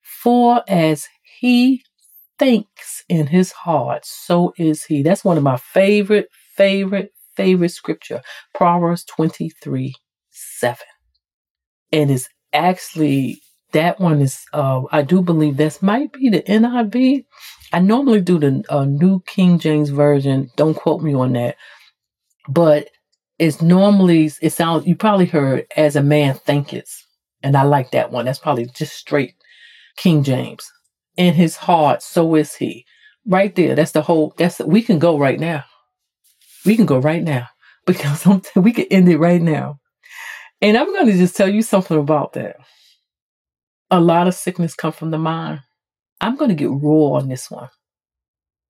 For 0.01 0.63
as 0.69 1.09
he 1.39 1.83
thinks 2.39 3.03
in 3.09 3.27
his 3.27 3.51
heart, 3.51 4.05
so 4.05 4.53
is 4.57 4.85
he. 4.85 5.03
That's 5.03 5.25
one 5.25 5.35
of 5.35 5.43
my 5.43 5.57
favorite, 5.57 6.29
favorite, 6.55 7.11
favorite 7.35 7.71
scripture. 7.71 8.21
Proverbs 8.53 9.03
23 9.03 9.93
7. 10.31 10.77
And 11.91 12.11
it's 12.11 12.29
actually, 12.53 13.41
that 13.73 13.99
one 13.99 14.21
is, 14.21 14.45
uh, 14.53 14.83
I 14.93 15.01
do 15.01 15.21
believe 15.21 15.57
this 15.57 15.81
might 15.81 16.13
be 16.13 16.29
the 16.29 16.43
NIV. 16.43 17.25
I 17.73 17.79
normally 17.79 18.21
do 18.21 18.39
the 18.39 18.63
uh, 18.69 18.85
New 18.85 19.19
King 19.27 19.59
James 19.59 19.89
Version. 19.89 20.49
Don't 20.55 20.75
quote 20.75 21.01
me 21.01 21.13
on 21.13 21.33
that. 21.33 21.57
But 22.47 22.89
it's 23.37 23.61
normally, 23.61 24.31
it 24.41 24.51
sounds, 24.53 24.87
you 24.87 24.95
probably 24.95 25.25
heard, 25.25 25.67
as 25.75 25.97
a 25.97 26.03
man 26.03 26.35
thinketh 26.35 27.04
and 27.45 27.55
I 27.55 27.61
like 27.61 27.91
that 27.91 28.11
one. 28.11 28.25
That's 28.25 28.39
probably 28.39 28.65
just 28.65 28.95
straight 28.95 29.35
King 29.97 30.23
James. 30.23 30.71
In 31.15 31.35
his 31.35 31.55
heart, 31.55 32.01
so 32.01 32.35
is 32.35 32.55
he. 32.55 32.85
Right 33.27 33.55
there. 33.55 33.75
That's 33.75 33.91
the 33.91 34.01
whole, 34.01 34.33
that's, 34.35 34.59
we 34.59 34.81
can 34.81 34.97
go 34.97 35.17
right 35.17 35.39
now. 35.39 35.63
We 36.65 36.75
can 36.75 36.87
go 36.87 36.97
right 36.97 37.23
now 37.23 37.47
because 37.85 38.27
we 38.55 38.73
can 38.73 38.85
end 38.89 39.07
it 39.07 39.19
right 39.19 39.41
now. 39.41 39.79
And 40.59 40.75
I'm 40.75 40.91
going 40.91 41.05
to 41.05 41.13
just 41.13 41.35
tell 41.35 41.47
you 41.47 41.61
something 41.61 41.97
about 41.97 42.33
that. 42.33 42.57
A 43.91 44.01
lot 44.01 44.27
of 44.27 44.33
sickness 44.33 44.73
come 44.73 44.91
from 44.91 45.11
the 45.11 45.19
mind. 45.19 45.59
I'm 46.19 46.35
going 46.35 46.49
to 46.49 46.55
get 46.55 46.71
raw 46.71 47.19
on 47.19 47.29
this 47.29 47.51
one. 47.51 47.69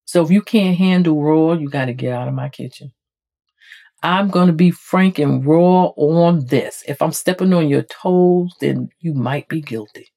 So 0.04 0.22
if 0.22 0.30
you 0.30 0.42
can't 0.42 0.76
handle 0.76 1.22
raw, 1.22 1.54
you 1.54 1.70
got 1.70 1.86
to 1.86 1.94
get 1.94 2.12
out 2.12 2.28
of 2.28 2.34
my 2.34 2.50
kitchen. 2.50 2.92
I'm 4.06 4.28
going 4.28 4.46
to 4.46 4.52
be 4.52 4.70
frank 4.70 5.18
and 5.18 5.44
raw 5.44 5.86
on 5.96 6.46
this. 6.46 6.84
If 6.86 7.02
I'm 7.02 7.10
stepping 7.10 7.52
on 7.52 7.68
your 7.68 7.82
toes, 7.82 8.54
then 8.60 8.88
you 9.00 9.14
might 9.14 9.48
be 9.48 9.60
guilty. 9.60 10.12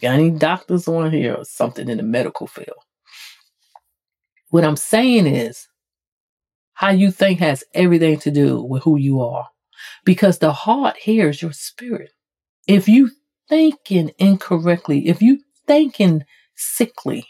Got 0.00 0.14
any 0.14 0.30
doctors 0.30 0.86
on 0.86 1.10
here 1.10 1.34
or 1.34 1.44
something 1.44 1.88
in 1.88 1.96
the 1.96 2.04
medical 2.04 2.46
field? 2.46 2.78
What 4.50 4.62
I'm 4.62 4.76
saying 4.76 5.26
is, 5.26 5.66
how 6.74 6.90
you 6.90 7.10
think 7.10 7.40
has 7.40 7.64
everything 7.74 8.20
to 8.20 8.30
do 8.30 8.62
with 8.62 8.84
who 8.84 8.96
you 8.96 9.20
are. 9.20 9.48
Because 10.04 10.38
the 10.38 10.52
heart 10.52 10.96
hears 10.96 11.42
your 11.42 11.52
spirit. 11.52 12.12
If 12.68 12.88
you 12.88 13.10
thinking 13.48 14.12
incorrectly, 14.16 15.08
if 15.08 15.20
you 15.20 15.40
thinking 15.66 16.22
sickly, 16.54 17.26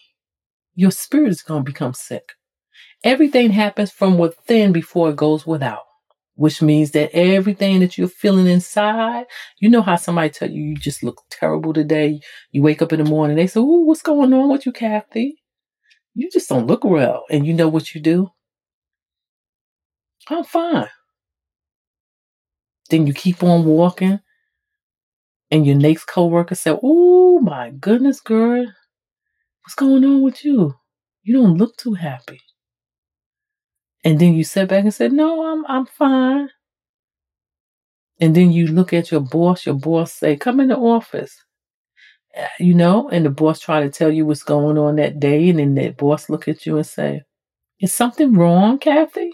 your 0.75 0.91
spirit 0.91 1.31
is 1.31 1.41
going 1.41 1.65
to 1.65 1.73
become 1.73 1.95
sick. 1.95 2.33
Everything 3.05 3.51
happens 3.51 3.91
from 3.91 4.19
within 4.19 4.73
before 4.73 5.11
it 5.11 5.17
goes 5.17 5.47
without, 5.47 5.85
which 6.35 6.63
means 6.63 6.91
that 6.93 7.11
everything 7.15 7.81
that 7.81 7.97
you're 7.99 8.09
feeling 8.09 8.47
inside, 8.47 9.27
you 9.59 9.69
know 9.71 9.83
how 9.83 9.97
somebody 9.97 10.31
tell 10.31 10.51
you 10.51 10.63
you 10.63 10.77
just 10.77 11.03
look 11.03 11.23
terrible 11.31 11.73
today. 11.73 12.21
You 12.53 12.63
wake 12.63 12.83
up 12.83 12.93
in 12.93 13.03
the 13.03 13.09
morning, 13.11 13.37
they 13.37 13.47
say, 13.47 13.61
"Ooh, 13.61 13.85
what's 13.87 14.03
going 14.03 14.33
on 14.35 14.51
with 14.51 14.67
you, 14.67 14.73
Kathy? 14.73 15.43
You 16.15 16.31
just 16.31 16.49
don't 16.51 16.67
look 16.69 16.85
well." 16.85 17.25
And 17.31 17.47
you 17.47 17.55
know 17.55 17.69
what 17.69 17.95
you 17.95 18.01
do? 18.03 18.31
I'm 20.29 20.45
fine. 20.45 20.89
Then 22.91 23.07
you 23.07 23.15
keep 23.15 23.43
on 23.43 23.65
walking, 23.65 24.21
and 25.51 25.67
your 25.67 25.77
next 25.77 26.07
coworker 26.07 26.55
said, 26.55 26.79
"Oh 26.83 27.41
my 27.41 27.71
goodness, 27.71 28.21
girl, 28.21 28.67
what's 29.65 29.77
going 29.77 30.05
on 30.05 30.23
with 30.23 30.45
you? 30.45 30.75
You 31.25 31.35
don't 31.35 31.59
look 31.59 31.77
too 31.77 31.95
happy." 31.95 32.41
And 34.05 34.19
then 34.19 34.35
you 34.35 34.45
sit 34.45 34.69
back 34.69 34.85
and 34.85 34.95
say, 34.95 35.09
No, 35.09 35.45
I'm 35.47 35.67
I'm 35.67 35.87
fine. 35.87 36.51
And 38.21 38.35
then 38.35 38.53
you 38.53 38.69
look 38.69 38.93
at 38.93 39.11
your 39.11 39.21
boss, 39.21 39.67
your 39.67 39.75
boss 39.77 40.13
say, 40.13 40.37
Come 40.37 40.61
in 40.61 40.69
the 40.69 40.77
office. 40.77 41.37
Uh, 42.39 42.47
you 42.61 42.75
know, 42.75 43.09
and 43.11 43.27
the 43.27 43.31
boss 43.31 43.61
try 43.61 43.81
to 43.83 43.91
tell 43.91 44.11
you 44.11 44.27
what's 44.27 44.43
going 44.43 44.79
on 44.79 44.97
that 44.97 45.21
day, 45.21 45.49
and 45.51 45.59
then 45.59 45.75
that 45.77 45.97
boss 45.97 46.29
look 46.29 46.49
at 46.49 46.67
you 46.67 46.77
and 46.77 46.87
say, 46.87 47.23
Is 47.81 47.93
something 47.95 48.35
wrong, 48.35 48.79
Kathy? 48.79 49.33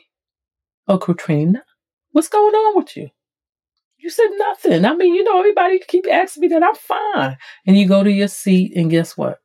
Or 0.89 0.99
Katrina? 0.99 1.65
What's 2.13 2.29
going 2.29 2.55
on 2.55 2.77
with 2.77 2.97
you? 2.97 3.11
You 3.99 4.11
said 4.11 4.29
nothing. 4.37 4.85
I 4.85 4.95
mean, 4.95 5.15
you 5.15 5.25
know, 5.25 5.39
everybody 5.39 5.81
keep 5.89 6.07
asking 6.11 6.43
me 6.43 6.49
that 6.49 6.63
I'm 6.63 6.75
fine. 6.75 7.39
And 7.67 7.77
you 7.79 7.89
go 7.89 8.05
to 8.05 8.11
your 8.11 8.29
seat, 8.29 8.73
and 8.77 8.91
guess 8.91 9.17
what? 9.17 9.39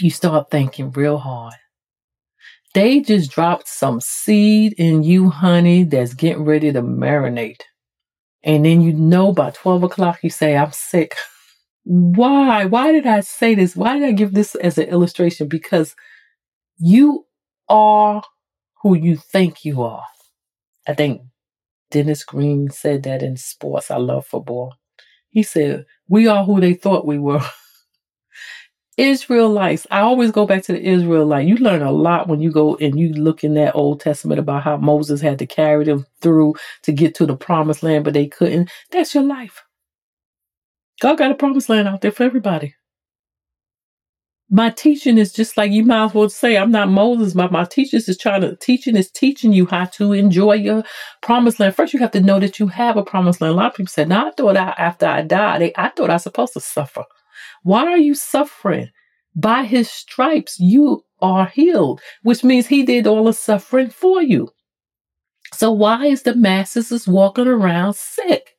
You 0.00 0.10
start 0.10 0.50
thinking 0.50 0.90
real 0.92 1.18
hard. 1.18 1.54
They 2.74 3.00
just 3.00 3.32
dropped 3.32 3.68
some 3.68 4.00
seed 4.00 4.74
in 4.78 5.02
you, 5.02 5.28
honey, 5.30 5.84
that's 5.84 6.14
getting 6.14 6.44
ready 6.44 6.72
to 6.72 6.82
marinate. 6.82 7.62
And 8.44 8.64
then 8.64 8.80
you 8.80 8.92
know 8.92 9.32
by 9.32 9.50
12 9.50 9.82
o'clock, 9.84 10.20
you 10.22 10.30
say, 10.30 10.56
I'm 10.56 10.72
sick. 10.72 11.16
Why? 11.84 12.66
Why 12.66 12.92
did 12.92 13.06
I 13.06 13.20
say 13.20 13.54
this? 13.54 13.74
Why 13.74 13.98
did 13.98 14.08
I 14.08 14.12
give 14.12 14.34
this 14.34 14.54
as 14.56 14.78
an 14.78 14.88
illustration? 14.88 15.48
Because 15.48 15.96
you 16.78 17.26
are 17.68 18.22
who 18.82 18.96
you 18.96 19.16
think 19.16 19.64
you 19.64 19.82
are. 19.82 20.04
I 20.86 20.94
think 20.94 21.22
Dennis 21.90 22.24
Green 22.24 22.70
said 22.70 23.02
that 23.04 23.22
in 23.22 23.36
sports. 23.36 23.90
I 23.90 23.96
love 23.96 24.26
football. 24.26 24.74
He 25.30 25.42
said, 25.42 25.86
We 26.08 26.28
are 26.28 26.44
who 26.44 26.60
they 26.60 26.74
thought 26.74 27.06
we 27.06 27.18
were. 27.18 27.42
Israelites. 29.00 29.86
I 29.90 30.00
always 30.00 30.30
go 30.32 30.46
back 30.46 30.64
to 30.64 30.72
the 30.74 30.82
Israelite. 30.82 31.48
You 31.48 31.56
learn 31.56 31.82
a 31.82 31.92
lot 31.92 32.28
when 32.28 32.40
you 32.42 32.52
go 32.52 32.76
and 32.76 32.98
you 33.00 33.14
look 33.14 33.44
in 33.44 33.54
that 33.54 33.74
Old 33.76 34.00
Testament 34.00 34.40
about 34.40 34.64
how 34.64 34.78
Moses 34.78 35.20
had 35.22 35.40
to 35.40 35.46
carry 35.46 35.84
them 35.86 36.06
through 36.22 36.56
to 36.84 36.92
get 36.92 37.14
to 37.16 37.26
the 37.26 37.36
promised 37.36 37.82
land, 37.82 38.04
but 38.04 38.14
they 38.14 38.28
couldn't. 38.28 38.70
That's 38.92 39.14
your 39.14 39.24
life. 39.24 39.64
God 41.02 41.18
got 41.18 41.32
a 41.32 41.36
promised 41.36 41.68
land 41.70 41.88
out 41.88 42.02
there 42.02 42.12
for 42.12 42.24
everybody. 42.24 42.74
My 44.50 44.70
teaching 44.70 45.18
is 45.18 45.32
just 45.32 45.56
like 45.56 45.72
you 45.72 45.84
might 45.84 46.06
as 46.06 46.14
well 46.14 46.28
say, 46.28 46.56
I'm 46.56 46.70
not 46.70 46.88
Moses, 46.88 47.34
but 47.34 47.52
my 47.52 47.64
teaching 47.64 48.00
is 48.06 48.18
trying 48.18 48.42
to 48.42 48.56
teaching 48.56 48.96
is 48.96 49.10
teaching 49.10 49.52
you 49.52 49.66
how 49.66 49.86
to 49.86 50.12
enjoy 50.12 50.54
your 50.54 50.84
promised 51.22 51.60
land. 51.60 51.74
First, 51.74 51.94
you 51.94 52.00
have 52.00 52.12
to 52.12 52.20
know 52.20 52.40
that 52.40 52.60
you 52.60 52.68
have 52.68 52.96
a 52.96 53.02
promised 53.04 53.40
land. 53.40 53.54
A 53.54 53.56
lot 53.56 53.66
of 53.72 53.74
people 53.74 53.90
say, 53.90 54.04
"No, 54.04 54.28
I 54.28 54.30
thought 54.32 54.56
I, 54.56 54.70
after 54.78 55.06
I 55.06 55.22
died, 55.22 55.72
I 55.76 55.88
thought 55.90 56.10
I 56.10 56.14
was 56.14 56.22
supposed 56.24 56.54
to 56.54 56.60
suffer." 56.60 57.04
Why 57.62 57.86
are 57.86 57.98
you 57.98 58.14
suffering? 58.14 58.90
By 59.34 59.64
his 59.64 59.90
stripes, 59.90 60.58
you 60.58 61.04
are 61.22 61.46
healed, 61.46 62.00
which 62.22 62.42
means 62.42 62.66
he 62.66 62.82
did 62.82 63.06
all 63.06 63.24
the 63.24 63.32
suffering 63.32 63.90
for 63.90 64.22
you. 64.22 64.48
So 65.54 65.70
why 65.70 66.06
is 66.06 66.22
the 66.22 66.34
masses 66.34 66.90
is 66.92 67.06
walking 67.06 67.46
around 67.46 67.96
sick? 67.96 68.56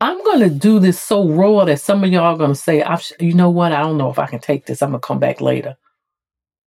I'm 0.00 0.22
going 0.22 0.40
to 0.40 0.50
do 0.50 0.78
this 0.78 1.00
so 1.02 1.28
raw 1.28 1.64
that 1.64 1.80
some 1.80 2.04
of 2.04 2.10
y'all 2.10 2.34
are 2.34 2.38
going 2.38 2.52
to 2.52 2.54
say, 2.54 2.84
you 3.18 3.34
know 3.34 3.50
what? 3.50 3.72
I 3.72 3.80
don't 3.80 3.98
know 3.98 4.10
if 4.10 4.18
I 4.18 4.26
can 4.26 4.38
take 4.38 4.66
this. 4.66 4.80
I'm 4.80 4.90
going 4.90 5.00
to 5.00 5.06
come 5.06 5.18
back 5.18 5.40
later. 5.40 5.76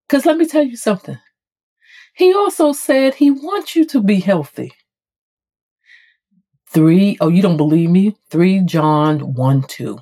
Because 0.07 0.25
let 0.25 0.37
me 0.37 0.45
tell 0.45 0.63
you 0.63 0.75
something. 0.75 1.17
He 2.13 2.33
also 2.33 2.73
said 2.73 3.15
he 3.15 3.31
wants 3.31 3.75
you 3.75 3.85
to 3.87 4.01
be 4.01 4.19
healthy. 4.19 4.73
Three, 6.67 7.17
oh, 7.21 7.29
you 7.29 7.41
don't 7.41 7.57
believe 7.57 7.89
me? 7.89 8.15
3 8.29 8.61
John 8.65 9.33
1 9.33 9.63
2. 9.63 9.97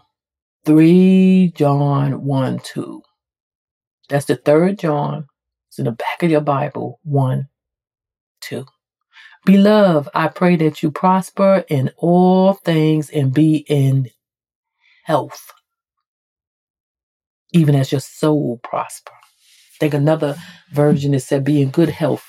3 0.66 1.54
John 1.56 2.24
1 2.24 2.60
2. 2.64 3.02
That's 4.10 4.26
the 4.26 4.36
third 4.36 4.80
John. 4.80 5.28
It's 5.70 5.80
in 5.80 5.86
the 5.86 5.92
back 5.92 6.24
of 6.24 6.32
your 6.32 6.42
Bible. 6.42 7.00
1 7.04 7.48
2. 8.42 8.66
Beloved, 9.46 10.10
I 10.14 10.28
pray 10.28 10.56
that 10.58 10.84
you 10.84 10.92
prosper 10.92 11.64
in 11.70 11.92
all 11.98 12.54
things 12.54 13.10
and 13.10 13.34
be 13.34 13.66
in 13.68 14.10
health, 15.04 15.54
even 17.54 17.74
as 17.76 17.92
your 17.92 18.02
soul 18.02 18.60
prosper. 18.64 19.14
I 19.14 19.78
think 19.80 19.94
another 19.94 20.36
version 20.72 21.14
is 21.14 21.26
said, 21.26 21.46
be 21.46 21.62
in 21.62 21.70
good 21.70 21.90
health, 21.90 22.26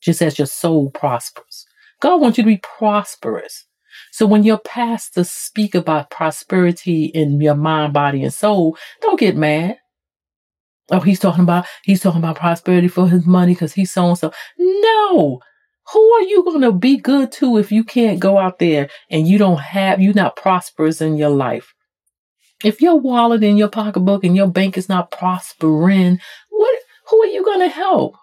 just 0.00 0.22
as 0.22 0.38
your 0.38 0.46
soul 0.46 0.90
prospers. 0.90 1.66
God 2.00 2.20
wants 2.20 2.38
you 2.38 2.44
to 2.44 2.48
be 2.48 2.60
prosperous. 2.78 3.66
So 4.14 4.26
when 4.26 4.44
your 4.44 4.58
pastors 4.58 5.28
speak 5.28 5.74
about 5.74 6.08
prosperity 6.08 7.06
in 7.06 7.40
your 7.40 7.56
mind, 7.56 7.92
body, 7.92 8.22
and 8.22 8.32
soul, 8.32 8.78
don't 9.00 9.18
get 9.18 9.34
mad. 9.34 9.78
Oh, 10.92 11.00
he's 11.00 11.18
talking 11.18 11.42
about 11.42 11.66
he's 11.82 12.00
talking 12.00 12.20
about 12.20 12.36
prosperity 12.36 12.86
for 12.86 13.08
his 13.08 13.26
money 13.26 13.54
because 13.54 13.72
he's 13.72 13.90
so 13.90 14.06
and 14.06 14.16
so. 14.16 14.32
No, 14.56 15.40
who 15.92 16.12
are 16.12 16.22
you 16.22 16.44
to 16.60 16.70
be 16.70 16.96
good 16.96 17.32
to 17.32 17.58
if 17.58 17.72
you 17.72 17.82
can't 17.82 18.20
go 18.20 18.38
out 18.38 18.60
there 18.60 18.88
and 19.10 19.26
you 19.26 19.36
don't 19.36 19.58
have, 19.58 20.00
you're 20.00 20.14
not 20.14 20.36
prosperous 20.36 21.00
in 21.00 21.16
your 21.16 21.30
life? 21.30 21.74
If 22.62 22.80
your 22.80 23.00
wallet 23.00 23.42
in 23.42 23.56
your 23.56 23.68
pocketbook 23.68 24.22
and 24.22 24.36
your 24.36 24.46
bank 24.46 24.78
is 24.78 24.88
not 24.88 25.10
prospering, 25.10 26.20
what, 26.50 26.78
who 27.10 27.20
are 27.20 27.26
you 27.26 27.44
to 27.58 27.68
help? 27.68 28.14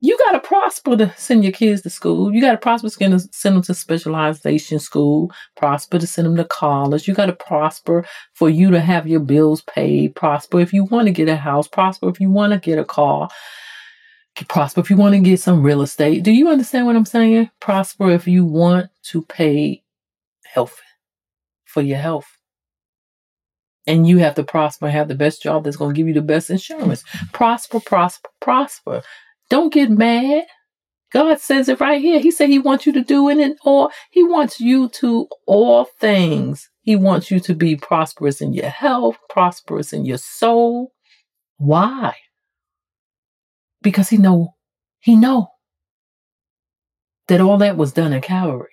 You 0.00 0.18
got 0.26 0.32
to 0.32 0.40
prosper 0.40 0.96
to 0.96 1.12
send 1.16 1.42
your 1.42 1.52
kids 1.52 1.82
to 1.82 1.90
school. 1.90 2.32
You 2.32 2.40
got 2.40 2.52
to 2.52 2.58
prosper 2.58 2.88
to 2.88 3.18
send 3.32 3.56
them 3.56 3.62
to 3.62 3.74
specialization 3.74 4.78
school, 4.78 5.32
prosper 5.56 5.98
to 5.98 6.06
send 6.06 6.26
them 6.26 6.36
to 6.36 6.44
college. 6.44 7.08
You 7.08 7.14
got 7.14 7.26
to 7.26 7.32
prosper 7.32 8.04
for 8.34 8.50
you 8.50 8.70
to 8.70 8.80
have 8.80 9.06
your 9.06 9.20
bills 9.20 9.62
paid, 9.62 10.14
prosper 10.14 10.60
if 10.60 10.72
you 10.72 10.84
want 10.84 11.06
to 11.06 11.12
get 11.12 11.28
a 11.28 11.36
house, 11.36 11.66
prosper 11.66 12.08
if 12.10 12.20
you 12.20 12.30
want 12.30 12.52
to 12.52 12.58
get 12.58 12.78
a 12.78 12.84
car 12.84 13.28
prosper 14.44 14.80
if 14.80 14.90
you 14.90 14.96
want 14.96 15.14
to 15.14 15.20
get 15.20 15.40
some 15.40 15.62
real 15.62 15.82
estate. 15.82 16.22
Do 16.22 16.30
you 16.30 16.48
understand 16.48 16.86
what 16.86 16.96
I'm 16.96 17.06
saying? 17.06 17.50
Prosper 17.60 18.10
if 18.10 18.28
you 18.28 18.44
want 18.44 18.90
to 19.04 19.22
pay 19.22 19.82
health 20.44 20.80
for 21.64 21.80
your 21.80 21.98
health. 21.98 22.26
And 23.88 24.06
you 24.06 24.18
have 24.18 24.34
to 24.34 24.42
prosper, 24.42 24.86
and 24.86 24.94
have 24.94 25.06
the 25.06 25.14
best 25.14 25.42
job 25.42 25.62
that's 25.62 25.76
going 25.76 25.94
to 25.94 25.96
give 25.96 26.08
you 26.08 26.14
the 26.14 26.20
best 26.20 26.50
insurance. 26.50 27.04
Prosper, 27.32 27.78
prosper, 27.78 28.28
prosper. 28.40 29.02
Don't 29.50 29.72
get 29.72 29.90
mad. 29.90 30.44
God 31.12 31.40
says 31.40 31.68
it 31.68 31.80
right 31.80 32.00
here. 32.00 32.20
He 32.20 32.30
said 32.30 32.48
he 32.50 32.58
wants 32.58 32.86
you 32.86 32.92
to 32.92 33.02
do 33.02 33.28
it 33.30 33.38
in 33.38 33.56
all, 33.64 33.90
he 34.10 34.22
wants 34.24 34.60
you 34.60 34.88
to 34.90 35.28
all 35.46 35.84
things. 35.84 36.68
He 36.82 36.96
wants 36.96 37.30
you 37.30 37.40
to 37.40 37.54
be 37.54 37.76
prosperous 37.76 38.40
in 38.40 38.52
your 38.52 38.68
health, 38.68 39.16
prosperous 39.28 39.92
in 39.92 40.04
your 40.04 40.18
soul. 40.18 40.92
Why? 41.58 42.14
because 43.86 44.08
he 44.08 44.16
know 44.16 44.54
he 45.00 45.14
know 45.14 45.48
that 47.28 47.40
all 47.40 47.58
that 47.58 47.76
was 47.76 47.92
done 47.92 48.12
at 48.12 48.24
Calvary. 48.24 48.68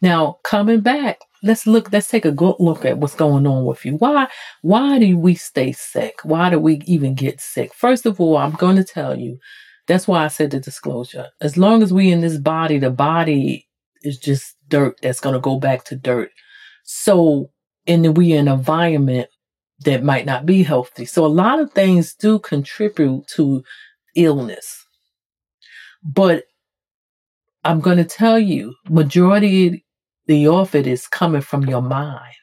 Now, 0.00 0.38
coming 0.44 0.80
back, 0.80 1.20
let's 1.42 1.66
look, 1.66 1.92
let's 1.92 2.08
take 2.08 2.24
a 2.24 2.32
good 2.32 2.56
look 2.58 2.84
at 2.84 2.98
what's 2.98 3.14
going 3.14 3.46
on 3.46 3.64
with 3.64 3.84
you. 3.84 3.96
Why, 3.96 4.28
why 4.62 4.98
do 4.98 5.18
we 5.18 5.34
stay 5.34 5.72
sick? 5.72 6.20
Why 6.22 6.50
do 6.50 6.58
we 6.58 6.80
even 6.86 7.14
get 7.14 7.40
sick? 7.40 7.74
First 7.74 8.06
of 8.06 8.20
all, 8.20 8.36
I'm 8.36 8.52
going 8.52 8.76
to 8.76 8.84
tell 8.84 9.18
you, 9.18 9.38
that's 9.86 10.06
why 10.06 10.24
I 10.24 10.28
said 10.28 10.52
the 10.52 10.60
disclosure. 10.60 11.28
As 11.40 11.56
long 11.56 11.82
as 11.82 11.92
we 11.92 12.12
in 12.12 12.20
this 12.20 12.38
body, 12.38 12.78
the 12.78 12.90
body 12.90 13.68
is 14.02 14.18
just 14.18 14.56
dirt 14.68 14.96
that's 15.02 15.20
going 15.20 15.34
to 15.34 15.40
go 15.40 15.58
back 15.58 15.84
to 15.84 15.96
dirt. 15.96 16.30
So, 16.84 17.50
and 17.86 18.16
we 18.16 18.32
in 18.32 18.48
an 18.48 18.54
environment 18.54 19.28
that 19.84 20.04
might 20.04 20.26
not 20.26 20.46
be 20.46 20.62
healthy. 20.62 21.04
So 21.04 21.26
a 21.26 21.26
lot 21.26 21.58
of 21.58 21.72
things 21.72 22.14
do 22.14 22.38
contribute 22.38 23.26
to 23.34 23.64
illness. 24.14 24.86
But 26.04 26.44
I'm 27.64 27.80
going 27.80 27.96
to 27.98 28.04
tell 28.04 28.38
you, 28.38 28.74
majority 28.88 29.84
the 30.26 30.46
of 30.46 30.74
is 30.74 31.06
coming 31.06 31.40
from 31.40 31.66
your 31.66 31.82
mind. 31.82 32.34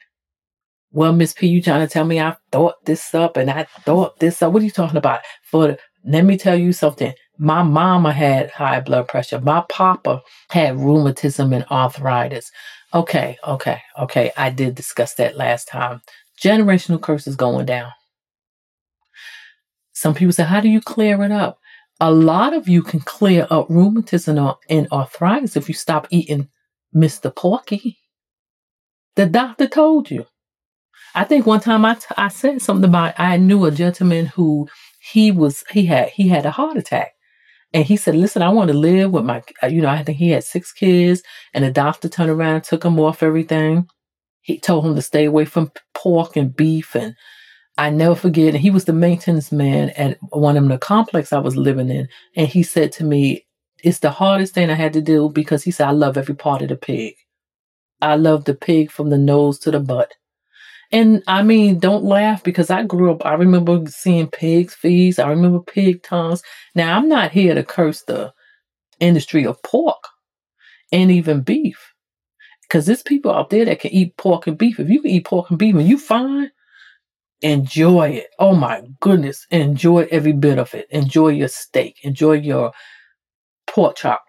Well, 0.92 1.12
Miss 1.12 1.32
P, 1.32 1.46
you 1.46 1.62
trying 1.62 1.86
to 1.86 1.92
tell 1.92 2.04
me 2.04 2.20
I 2.20 2.36
thought 2.50 2.84
this 2.84 3.14
up 3.14 3.36
and 3.36 3.48
I 3.50 3.64
thought 3.84 4.18
this 4.18 4.42
up. 4.42 4.52
What 4.52 4.62
are 4.62 4.64
you 4.64 4.72
talking 4.72 4.96
about? 4.96 5.20
For 5.44 5.76
let 6.04 6.24
me 6.24 6.36
tell 6.36 6.56
you 6.56 6.72
something. 6.72 7.12
My 7.38 7.62
mama 7.62 8.12
had 8.12 8.50
high 8.50 8.80
blood 8.80 9.08
pressure. 9.08 9.40
My 9.40 9.64
papa 9.68 10.20
had 10.50 10.78
rheumatism 10.78 11.52
and 11.52 11.64
arthritis. 11.70 12.50
Okay, 12.92 13.38
okay, 13.46 13.80
okay. 13.98 14.32
I 14.36 14.50
did 14.50 14.74
discuss 14.74 15.14
that 15.14 15.36
last 15.36 15.68
time. 15.68 16.02
Generational 16.42 17.00
curses 17.00 17.36
going 17.36 17.66
down. 17.66 17.92
Some 19.92 20.14
people 20.14 20.32
say, 20.32 20.44
How 20.44 20.60
do 20.60 20.68
you 20.68 20.80
clear 20.80 21.22
it 21.22 21.30
up? 21.30 21.58
A 22.00 22.10
lot 22.10 22.52
of 22.52 22.68
you 22.68 22.82
can 22.82 23.00
clear 23.00 23.46
up 23.50 23.66
rheumatism 23.68 24.54
and 24.68 24.88
arthritis 24.90 25.56
if 25.56 25.68
you 25.68 25.74
stop 25.74 26.08
eating 26.10 26.48
Mr. 26.94 27.34
Porky. 27.34 27.98
The 29.16 29.26
doctor 29.26 29.66
told 29.66 30.10
you. 30.10 30.26
I 31.14 31.24
think 31.24 31.46
one 31.46 31.60
time 31.60 31.84
I, 31.84 31.94
t- 31.94 32.06
I 32.16 32.28
said 32.28 32.62
something 32.62 32.88
about 32.88 33.18
I 33.18 33.36
knew 33.36 33.64
a 33.64 33.70
gentleman 33.70 34.26
who 34.26 34.68
he 35.00 35.32
was 35.32 35.64
he 35.70 35.86
had 35.86 36.10
he 36.10 36.28
had 36.28 36.46
a 36.46 36.50
heart 36.52 36.76
attack 36.76 37.12
and 37.72 37.84
he 37.84 37.96
said 37.96 38.14
listen 38.14 38.42
I 38.42 38.50
want 38.50 38.68
to 38.68 38.76
live 38.76 39.10
with 39.12 39.24
my 39.24 39.42
uh, 39.62 39.68
you 39.68 39.82
know 39.82 39.88
I 39.88 40.04
think 40.04 40.18
he 40.18 40.30
had 40.30 40.44
six 40.44 40.72
kids 40.72 41.22
and 41.54 41.64
the 41.64 41.72
doctor 41.72 42.08
turned 42.08 42.30
around 42.30 42.62
took 42.64 42.84
him 42.84 43.00
off 43.00 43.22
everything 43.22 43.86
he 44.42 44.58
told 44.58 44.86
him 44.86 44.94
to 44.94 45.02
stay 45.02 45.24
away 45.26 45.44
from 45.44 45.72
pork 45.94 46.36
and 46.36 46.54
beef. 46.54 46.94
And 46.94 47.14
I 47.78 47.90
never 47.90 48.14
forget, 48.14 48.54
and 48.54 48.62
he 48.62 48.70
was 48.70 48.84
the 48.84 48.92
maintenance 48.92 49.52
man 49.52 49.90
at 49.90 50.18
one 50.30 50.56
of 50.56 50.68
the 50.68 50.78
complex 50.78 51.32
I 51.32 51.38
was 51.38 51.56
living 51.56 51.90
in. 51.90 52.08
And 52.36 52.48
he 52.48 52.62
said 52.62 52.92
to 52.92 53.04
me, 53.04 53.46
It's 53.82 54.00
the 54.00 54.10
hardest 54.10 54.54
thing 54.54 54.70
I 54.70 54.74
had 54.74 54.92
to 54.94 55.00
do 55.00 55.28
because 55.30 55.62
he 55.62 55.70
said, 55.70 55.88
I 55.88 55.92
love 55.92 56.16
every 56.16 56.34
part 56.34 56.62
of 56.62 56.68
the 56.68 56.76
pig. 56.76 57.14
I 58.02 58.16
love 58.16 58.44
the 58.44 58.54
pig 58.54 58.90
from 58.90 59.10
the 59.10 59.18
nose 59.18 59.58
to 59.60 59.70
the 59.70 59.80
butt. 59.80 60.14
And 60.92 61.22
I 61.26 61.42
mean, 61.42 61.78
don't 61.78 62.04
laugh 62.04 62.42
because 62.42 62.68
I 62.70 62.82
grew 62.82 63.12
up, 63.12 63.24
I 63.24 63.34
remember 63.34 63.84
seeing 63.86 64.26
pigs 64.26 64.74
feeds, 64.74 65.18
I 65.18 65.28
remember 65.28 65.60
pig 65.60 66.02
tongues. 66.02 66.42
Now, 66.74 66.96
I'm 66.96 67.08
not 67.08 67.30
here 67.30 67.54
to 67.54 67.62
curse 67.62 68.02
the 68.02 68.32
industry 68.98 69.46
of 69.46 69.62
pork 69.62 70.02
and 70.90 71.10
even 71.10 71.42
beef. 71.42 71.94
Because 72.62 72.86
there's 72.86 73.02
people 73.02 73.32
out 73.32 73.50
there 73.50 73.64
that 73.64 73.80
can 73.80 73.92
eat 73.92 74.16
pork 74.16 74.46
and 74.46 74.58
beef. 74.58 74.80
If 74.80 74.88
you 74.88 75.00
can 75.00 75.10
eat 75.10 75.26
pork 75.26 75.50
and 75.50 75.58
beef 75.58 75.74
and 75.74 75.88
you 75.88 75.98
fine, 75.98 76.50
enjoy 77.42 78.10
it. 78.10 78.28
Oh 78.38 78.54
my 78.54 78.82
goodness. 79.00 79.46
Enjoy 79.50 80.06
every 80.10 80.32
bit 80.32 80.58
of 80.58 80.74
it. 80.74 80.86
Enjoy 80.90 81.28
your 81.28 81.48
steak. 81.48 81.98
Enjoy 82.02 82.32
your 82.32 82.72
pork 83.70 83.96
chop. 83.96 84.22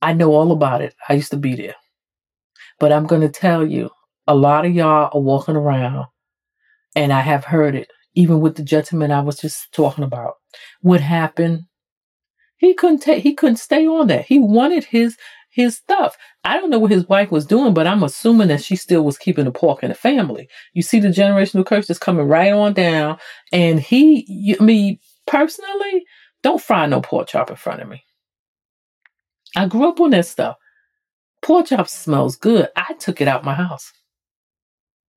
I 0.00 0.12
know 0.12 0.32
all 0.32 0.52
about 0.52 0.82
it. 0.82 0.94
I 1.08 1.14
used 1.14 1.30
to 1.30 1.36
be 1.36 1.54
there. 1.54 1.74
But 2.78 2.92
I'm 2.92 3.06
going 3.06 3.22
to 3.22 3.28
tell 3.28 3.66
you, 3.66 3.90
a 4.26 4.34
lot 4.34 4.64
of 4.64 4.74
y'all 4.74 5.10
are 5.12 5.20
walking 5.20 5.56
around, 5.56 6.06
and 6.96 7.12
I 7.12 7.20
have 7.20 7.44
heard 7.44 7.74
it, 7.74 7.90
even 8.14 8.40
with 8.40 8.56
the 8.56 8.62
gentleman 8.62 9.10
I 9.10 9.20
was 9.20 9.38
just 9.38 9.72
talking 9.72 10.04
about. 10.04 10.34
What 10.80 11.00
happened? 11.00 11.62
He 12.56 12.74
couldn't 12.74 13.00
take. 13.00 13.22
He 13.22 13.34
couldn't 13.34 13.56
stay 13.56 13.86
on 13.86 14.06
that. 14.08 14.24
He 14.26 14.38
wanted 14.38 14.84
his 14.84 15.16
his 15.50 15.76
stuff. 15.76 16.16
I 16.42 16.58
don't 16.58 16.70
know 16.70 16.80
what 16.80 16.90
his 16.90 17.08
wife 17.08 17.30
was 17.30 17.46
doing, 17.46 17.74
but 17.74 17.86
I'm 17.86 18.02
assuming 18.02 18.48
that 18.48 18.62
she 18.62 18.74
still 18.74 19.04
was 19.04 19.16
keeping 19.16 19.44
the 19.44 19.52
pork 19.52 19.84
in 19.84 19.88
the 19.88 19.94
family. 19.94 20.48
You 20.72 20.82
see 20.82 20.98
the 20.98 21.08
generational 21.08 21.64
curse 21.64 21.88
is 21.88 21.98
coming 21.98 22.26
right 22.26 22.52
on 22.52 22.72
down. 22.72 23.18
And 23.52 23.78
he, 23.78 24.56
me 24.58 25.00
personally, 25.26 26.04
don't 26.44 26.62
fry 26.62 26.86
no 26.86 27.00
pork 27.00 27.26
chop 27.26 27.50
in 27.50 27.56
front 27.56 27.82
of 27.82 27.88
me. 27.88 28.04
I 29.56 29.66
grew 29.66 29.88
up 29.88 29.98
on 30.00 30.10
that 30.10 30.26
stuff. 30.26 30.56
Pork 31.42 31.66
chop 31.66 31.88
smells 31.88 32.36
good. 32.36 32.68
I 32.76 32.94
took 32.94 33.20
it 33.20 33.26
out 33.28 33.44
my 33.44 33.54
house. 33.54 33.92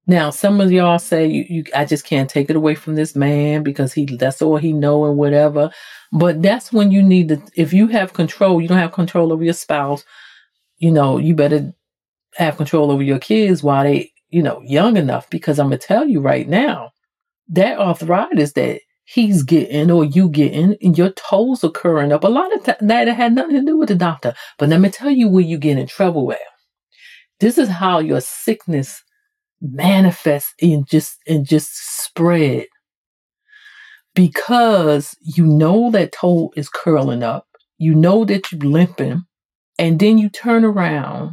Now, 0.07 0.31
some 0.31 0.59
of 0.59 0.71
y'all 0.71 0.99
say 0.99 1.27
you, 1.27 1.45
you, 1.47 1.63
I 1.75 1.85
just 1.85 2.05
can't 2.05 2.29
take 2.29 2.49
it 2.49 2.55
away 2.55 2.73
from 2.73 2.95
this 2.95 3.15
man 3.15 3.61
because 3.61 3.93
he 3.93 4.05
that's 4.05 4.41
all 4.41 4.57
he 4.57 4.73
know 4.73 5.05
and 5.05 5.17
whatever. 5.17 5.69
But 6.11 6.41
that's 6.41 6.73
when 6.73 6.91
you 6.91 7.03
need 7.03 7.27
to. 7.29 7.41
If 7.55 7.73
you 7.73 7.87
have 7.89 8.13
control, 8.13 8.59
you 8.61 8.67
don't 8.67 8.77
have 8.79 8.93
control 8.93 9.31
over 9.31 9.43
your 9.43 9.53
spouse 9.53 10.03
you 10.79 10.91
know, 10.91 11.17
you 11.17 11.33
better 11.33 11.73
have 12.35 12.57
control 12.57 12.91
over 12.91 13.03
your 13.03 13.19
kids 13.19 13.63
while 13.63 13.83
they, 13.83 14.11
you 14.29 14.43
know, 14.43 14.61
young 14.63 14.97
enough 14.97 15.29
because 15.29 15.59
I'm 15.59 15.71
to 15.71 15.77
tell 15.77 16.05
you 16.07 16.21
right 16.21 16.47
now, 16.47 16.91
that 17.49 17.79
arthritis 17.79 18.53
that 18.53 18.81
he's 19.07 19.41
getting 19.43 19.89
or 19.89 20.03
you 20.03 20.29
getting, 20.29 20.75
and 20.81 20.97
your 20.97 21.11
toes 21.11 21.63
are 21.63 21.71
curling 21.71 22.11
up. 22.11 22.23
A 22.25 22.27
lot 22.27 22.53
of 22.53 22.63
th- 22.63 22.77
that 22.81 23.07
had 23.07 23.33
nothing 23.33 23.55
to 23.55 23.65
do 23.65 23.77
with 23.77 23.89
the 23.89 23.95
doctor. 23.95 24.35
But 24.59 24.69
let 24.69 24.81
me 24.81 24.89
tell 24.89 25.09
you 25.09 25.29
where 25.29 25.43
you 25.43 25.57
get 25.57 25.77
in 25.77 25.87
trouble 25.87 26.31
at. 26.31 26.39
This 27.39 27.57
is 27.57 27.69
how 27.69 27.99
your 27.99 28.19
sickness 28.21 29.01
manifests 29.61 30.53
and 30.61 30.87
just 30.87 31.17
and 31.25 31.47
just 31.47 31.69
spread 32.03 32.65
because 34.13 35.15
you 35.21 35.45
know 35.45 35.89
that 35.91 36.11
toe 36.11 36.51
is 36.57 36.69
curling 36.69 37.23
up, 37.23 37.47
you 37.77 37.95
know 37.95 38.25
that 38.25 38.51
you're 38.51 38.61
limping, 38.61 39.23
and 39.79 39.99
then 39.99 40.17
you 40.17 40.29
turn 40.29 40.65
around 40.65 41.31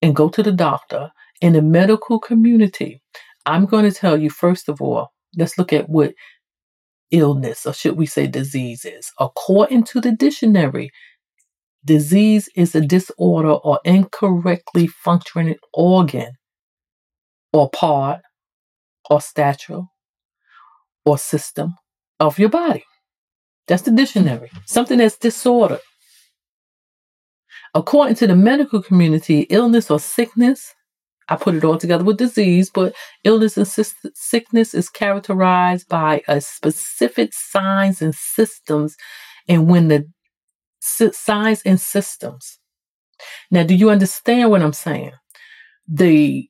and 0.00 0.16
go 0.16 0.28
to 0.28 0.42
the 0.42 0.52
doctor 0.52 1.10
in 1.40 1.52
the 1.52 1.62
medical 1.62 2.18
community. 2.18 3.00
I'm 3.46 3.66
going 3.66 3.84
to 3.84 3.92
tell 3.92 4.18
you, 4.18 4.30
first 4.30 4.68
of 4.68 4.80
all, 4.80 5.12
let's 5.36 5.56
look 5.56 5.72
at 5.72 5.88
what 5.88 6.14
illness, 7.12 7.66
or 7.66 7.72
should 7.72 7.96
we 7.96 8.06
say 8.06 8.26
disease 8.26 8.84
is. 8.84 9.12
According 9.20 9.84
to 9.84 10.00
the 10.00 10.12
dictionary, 10.12 10.90
disease 11.84 12.48
is 12.56 12.74
a 12.74 12.80
disorder 12.80 13.52
or 13.52 13.80
incorrectly 13.84 14.86
functioning 14.86 15.56
organ 15.72 16.32
or 17.52 17.70
part 17.70 18.20
or 19.10 19.20
stature 19.20 19.82
or 21.04 21.18
system 21.18 21.74
of 22.20 22.38
your 22.38 22.48
body. 22.48 22.84
That's 23.68 23.82
the 23.82 23.90
dictionary. 23.90 24.50
Something 24.66 24.98
that's 24.98 25.18
disordered. 25.18 25.80
According 27.74 28.16
to 28.16 28.26
the 28.26 28.36
medical 28.36 28.82
community, 28.82 29.40
illness 29.42 29.90
or 29.90 29.98
sickness, 29.98 30.74
I 31.32 31.36
put 31.36 31.54
it 31.54 31.64
all 31.64 31.78
together 31.78 32.04
with 32.04 32.18
disease, 32.18 32.70
but 32.70 32.94
illness 33.24 33.56
and 33.56 33.66
sickness 34.14 34.74
is 34.74 34.88
characterized 34.88 35.88
by 35.88 36.22
a 36.28 36.40
specific 36.40 37.32
signs 37.32 38.02
and 38.02 38.14
systems. 38.14 38.96
And 39.48 39.68
when 39.68 39.88
the 39.88 40.06
signs 40.80 41.62
and 41.62 41.80
systems. 41.80 42.58
Now, 43.50 43.62
do 43.62 43.74
you 43.74 43.90
understand 43.90 44.50
what 44.50 44.62
I'm 44.62 44.72
saying? 44.72 45.12
The 45.88 46.48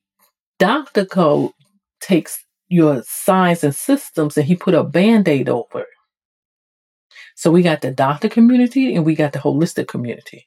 doctor 0.59 1.05
code 1.05 1.53
takes 2.01 2.43
your 2.69 3.03
signs 3.07 3.63
and 3.63 3.75
systems 3.75 4.37
and 4.37 4.47
he 4.47 4.57
put 4.57 4.75
a 4.75 4.83
band-aid 4.83 5.49
over 5.49 5.81
it. 5.81 5.87
So 7.37 7.51
we 7.51 7.63
got 7.63 7.83
the 7.83 7.91
doctor 7.91 8.29
community 8.29 8.95
and 8.95 9.05
we 9.05 9.15
got 9.15 9.33
the 9.33 9.39
holistic 9.39 9.87
community. 9.87 10.47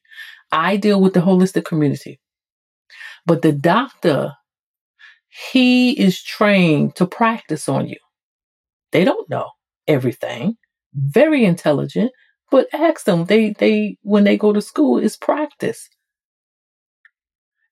I 0.51 0.77
deal 0.77 0.99
with 0.99 1.13
the 1.13 1.19
holistic 1.19 1.65
community. 1.65 2.19
But 3.25 3.41
the 3.41 3.51
doctor, 3.51 4.33
he 5.51 5.91
is 5.99 6.21
trained 6.21 6.95
to 6.95 7.07
practice 7.07 7.67
on 7.69 7.87
you. 7.87 7.97
They 8.91 9.03
don't 9.03 9.29
know 9.29 9.49
everything. 9.87 10.55
Very 10.93 11.45
intelligent, 11.45 12.11
but 12.51 12.67
ask 12.73 13.05
them. 13.05 13.25
They 13.25 13.51
they 13.59 13.97
when 14.03 14.23
they 14.23 14.37
go 14.37 14.53
to 14.53 14.61
school 14.61 14.97
is 14.99 15.17
practice. 15.17 15.89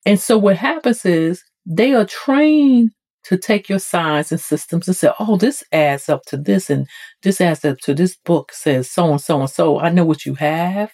And 0.05 0.19
so 0.19 0.37
what 0.37 0.57
happens 0.57 1.05
is 1.05 1.43
they 1.65 1.93
are 1.93 2.05
trained 2.05 2.91
to 3.25 3.37
take 3.37 3.69
your 3.69 3.79
signs 3.79 4.31
and 4.33 4.41
systems 4.41 4.87
and 4.87 4.97
say, 4.97 5.11
oh, 5.19 5.37
this 5.37 5.63
adds 5.71 6.09
up 6.09 6.23
to 6.27 6.37
this, 6.37 6.69
and 6.69 6.87
this 7.21 7.39
adds 7.39 7.63
up 7.63 7.77
to 7.79 7.93
this 7.93 8.17
book 8.25 8.51
says 8.51 8.91
so 8.91 9.11
and 9.11 9.21
so 9.21 9.39
and 9.39 9.49
so. 9.49 9.79
I 9.79 9.89
know 9.89 10.05
what 10.05 10.25
you 10.25 10.35
have. 10.35 10.91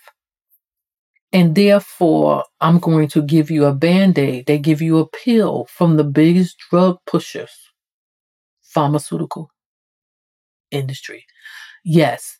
And 1.31 1.55
therefore, 1.55 2.45
I'm 2.59 2.79
going 2.79 3.07
to 3.09 3.21
give 3.21 3.51
you 3.51 3.65
a 3.65 3.73
band 3.73 4.17
aid. 4.17 4.47
They 4.47 4.57
give 4.57 4.81
you 4.81 4.97
a 4.97 5.07
pill 5.07 5.67
from 5.69 5.97
the 5.97 6.03
biggest 6.03 6.57
drug 6.69 6.97
pushers, 7.05 7.51
pharmaceutical 8.61 9.49
industry. 10.71 11.25
Yes, 11.85 12.39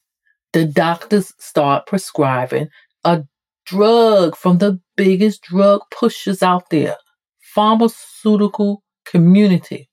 the 0.54 0.66
doctors 0.66 1.34
start 1.40 1.86
prescribing 1.86 2.70
a 3.04 3.24
drug 3.66 4.36
from 4.36 4.58
the 4.58 4.80
biggest 4.98 5.44
drug 5.44 5.82
pushers 5.92 6.42
out 6.42 6.70
there, 6.72 6.98
pharmaceutical 7.54 8.84
community. 9.06 9.90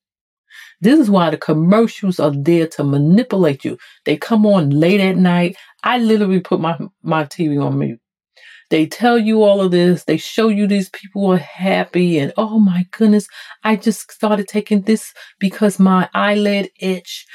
This 0.81 1.01
is 1.01 1.11
why 1.11 1.31
the 1.31 1.39
commercials 1.39 2.21
are 2.21 2.33
there 2.35 2.67
to 2.69 2.85
manipulate 2.85 3.65
you. 3.65 3.79
They 4.05 4.17
come 4.17 4.47
on 4.47 4.71
late 4.71 5.01
at 5.01 5.17
night. 5.17 5.57
I 5.85 5.99
literally 5.99 6.41
put 6.41 6.61
my, 6.61 6.79
my 7.03 7.25
TV 7.25 7.63
on 7.63 7.79
mute. 7.79 8.01
They 8.71 8.87
tell 8.87 9.19
you 9.19 9.43
all 9.43 9.61
of 9.61 9.71
this. 9.71 10.05
They 10.05 10.17
show 10.17 10.49
you 10.49 10.67
these 10.67 10.89
people 10.91 11.31
are 11.33 11.37
happy 11.39 12.19
and 12.19 12.33
oh 12.37 12.59
my 12.59 12.87
goodness, 12.91 13.29
I 13.65 13.77
just 13.77 14.11
started 14.13 14.49
taking 14.49 14.83
this 14.83 15.13
because 15.39 15.79
my 15.79 16.09
eyelid 16.15 16.71
itch. 16.81 17.27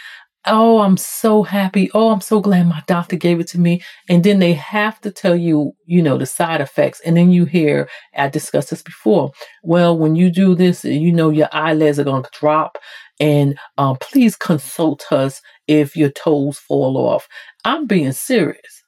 Oh, 0.47 0.79
I'm 0.81 0.97
so 0.97 1.43
happy. 1.43 1.89
Oh, 1.93 2.09
I'm 2.11 2.21
so 2.21 2.41
glad 2.41 2.67
my 2.67 2.81
doctor 2.87 3.15
gave 3.15 3.39
it 3.39 3.47
to 3.49 3.59
me. 3.59 3.83
And 4.09 4.23
then 4.23 4.39
they 4.39 4.53
have 4.53 4.99
to 5.01 5.11
tell 5.11 5.35
you, 5.35 5.73
you 5.85 6.01
know, 6.01 6.17
the 6.17 6.25
side 6.25 6.61
effects. 6.61 6.99
And 7.05 7.15
then 7.15 7.31
you 7.31 7.45
hear, 7.45 7.87
I 8.15 8.27
discussed 8.29 8.71
this 8.71 8.81
before. 8.81 9.31
Well, 9.63 9.97
when 9.97 10.15
you 10.15 10.31
do 10.31 10.55
this, 10.55 10.83
you 10.83 11.11
know, 11.13 11.29
your 11.29 11.49
eyelids 11.51 11.99
are 11.99 12.03
going 12.05 12.23
to 12.23 12.29
drop. 12.39 12.79
And 13.19 13.57
um, 13.77 13.97
please 14.01 14.35
consult 14.35 15.11
us 15.11 15.41
if 15.67 15.95
your 15.95 16.09
toes 16.09 16.57
fall 16.57 16.97
off. 16.97 17.27
I'm 17.63 17.85
being 17.85 18.11
serious. 18.13 18.80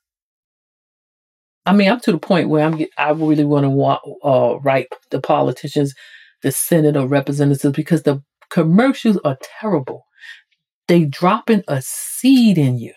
I 1.66 1.74
mean, 1.74 1.90
I'm 1.92 2.00
to 2.02 2.12
the 2.12 2.20
point 2.20 2.50
where 2.50 2.66
I'm. 2.66 2.82
I 2.98 3.12
really 3.12 3.46
want 3.46 3.66
to 3.66 4.28
uh, 4.28 4.60
write 4.64 4.88
the 5.12 5.22
politicians, 5.22 5.94
the 6.44 6.52
Senate 6.52 6.98
or 6.98 7.08
representatives, 7.08 7.76
because 7.76 8.04
the 8.04 8.24
commercials 8.50 9.20
are 9.26 9.38
terrible 9.62 10.04
they 10.90 11.06
dropping 11.06 11.64
a 11.70 11.82
seed 11.82 12.60
in 12.60 12.80
you. 12.80 12.94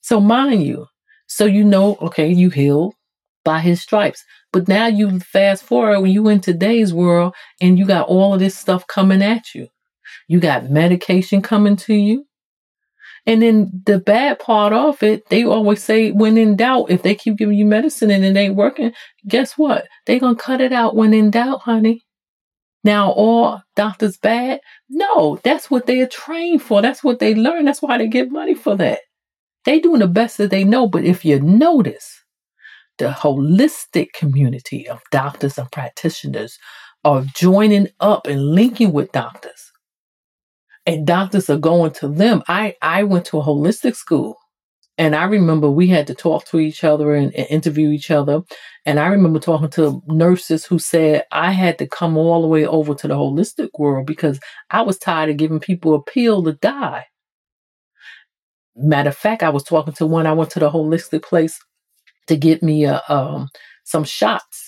So 0.00 0.20
mind 0.20 0.64
you, 0.64 0.88
so 1.28 1.46
you 1.46 1.64
know, 1.64 1.96
okay, 2.02 2.28
you 2.32 2.50
healed 2.50 2.94
by 3.44 3.60
his 3.60 3.82
stripes. 3.82 4.24
But 4.52 4.68
now 4.68 4.88
you 4.88 5.20
fast 5.20 5.64
forward 5.64 6.00
when 6.02 6.12
you 6.12 6.28
in 6.28 6.40
today's 6.40 6.94
world 6.94 7.34
and 7.60 7.78
you 7.78 7.86
got 7.86 8.08
all 8.08 8.34
of 8.34 8.40
this 8.40 8.56
stuff 8.56 8.86
coming 8.88 9.22
at 9.22 9.54
you. 9.54 9.68
You 10.28 10.40
got 10.40 10.70
medication 10.70 11.42
coming 11.42 11.76
to 11.78 11.94
you. 11.94 12.27
And 13.28 13.42
then 13.42 13.70
the 13.84 13.98
bad 13.98 14.38
part 14.38 14.72
of 14.72 15.02
it, 15.02 15.28
they 15.28 15.44
always 15.44 15.84
say 15.84 16.12
when 16.12 16.38
in 16.38 16.56
doubt, 16.56 16.90
if 16.90 17.02
they 17.02 17.14
keep 17.14 17.36
giving 17.36 17.58
you 17.58 17.66
medicine 17.66 18.10
and 18.10 18.24
it 18.24 18.38
ain't 18.38 18.56
working, 18.56 18.94
guess 19.28 19.52
what? 19.58 19.86
They 20.06 20.18
gonna 20.18 20.34
cut 20.34 20.62
it 20.62 20.72
out 20.72 20.96
when 20.96 21.12
in 21.12 21.30
doubt, 21.30 21.60
honey. 21.60 22.06
Now, 22.84 23.10
all 23.12 23.60
doctors 23.76 24.16
bad? 24.16 24.60
No, 24.88 25.38
that's 25.44 25.70
what 25.70 25.86
they 25.86 26.00
are 26.00 26.08
trained 26.08 26.62
for. 26.62 26.80
That's 26.80 27.04
what 27.04 27.18
they 27.18 27.34
learn. 27.34 27.66
That's 27.66 27.82
why 27.82 27.98
they 27.98 28.08
get 28.08 28.32
money 28.32 28.54
for 28.54 28.76
that. 28.76 29.00
They 29.66 29.80
doing 29.80 30.00
the 30.00 30.08
best 30.08 30.38
that 30.38 30.50
they 30.50 30.64
know. 30.64 30.88
But 30.88 31.04
if 31.04 31.24
you 31.24 31.40
notice, 31.40 32.22
the 32.98 33.10
holistic 33.10 34.12
community 34.14 34.88
of 34.88 35.00
doctors 35.10 35.58
and 35.58 35.70
practitioners 35.70 36.58
are 37.04 37.24
joining 37.34 37.88
up 38.00 38.26
and 38.26 38.54
linking 38.54 38.92
with 38.92 39.12
doctors. 39.12 39.67
And 40.88 41.06
doctors 41.06 41.50
are 41.50 41.58
going 41.58 41.90
to 41.92 42.08
them. 42.08 42.42
I, 42.48 42.74
I 42.80 43.02
went 43.02 43.26
to 43.26 43.38
a 43.38 43.44
holistic 43.44 43.94
school 43.94 44.38
and 44.96 45.14
I 45.14 45.24
remember 45.24 45.70
we 45.70 45.86
had 45.86 46.06
to 46.06 46.14
talk 46.14 46.46
to 46.46 46.58
each 46.58 46.82
other 46.82 47.14
and, 47.14 47.30
and, 47.34 47.46
interview 47.50 47.90
each 47.90 48.10
other. 48.10 48.40
And 48.86 48.98
I 48.98 49.08
remember 49.08 49.38
talking 49.38 49.68
to 49.72 50.02
nurses 50.06 50.64
who 50.64 50.78
said 50.78 51.24
I 51.30 51.50
had 51.50 51.76
to 51.80 51.86
come 51.86 52.16
all 52.16 52.40
the 52.40 52.48
way 52.48 52.64
over 52.64 52.94
to 52.94 53.06
the 53.06 53.12
holistic 53.12 53.68
world 53.78 54.06
because 54.06 54.40
I 54.70 54.80
was 54.80 54.96
tired 54.96 55.28
of 55.28 55.36
giving 55.36 55.60
people 55.60 55.94
a 55.94 56.00
pill 56.00 56.42
to 56.44 56.54
die. 56.54 57.04
Matter 58.74 59.10
of 59.10 59.16
fact, 59.16 59.42
I 59.42 59.50
was 59.50 59.64
talking 59.64 59.92
to 59.92 60.06
one, 60.06 60.26
I 60.26 60.32
went 60.32 60.52
to 60.52 60.58
the 60.58 60.70
holistic 60.70 61.22
place 61.22 61.60
to 62.28 62.36
get 62.38 62.62
me 62.62 62.86
a, 62.86 63.02
um, 63.10 63.50
some 63.84 64.04
shots 64.04 64.67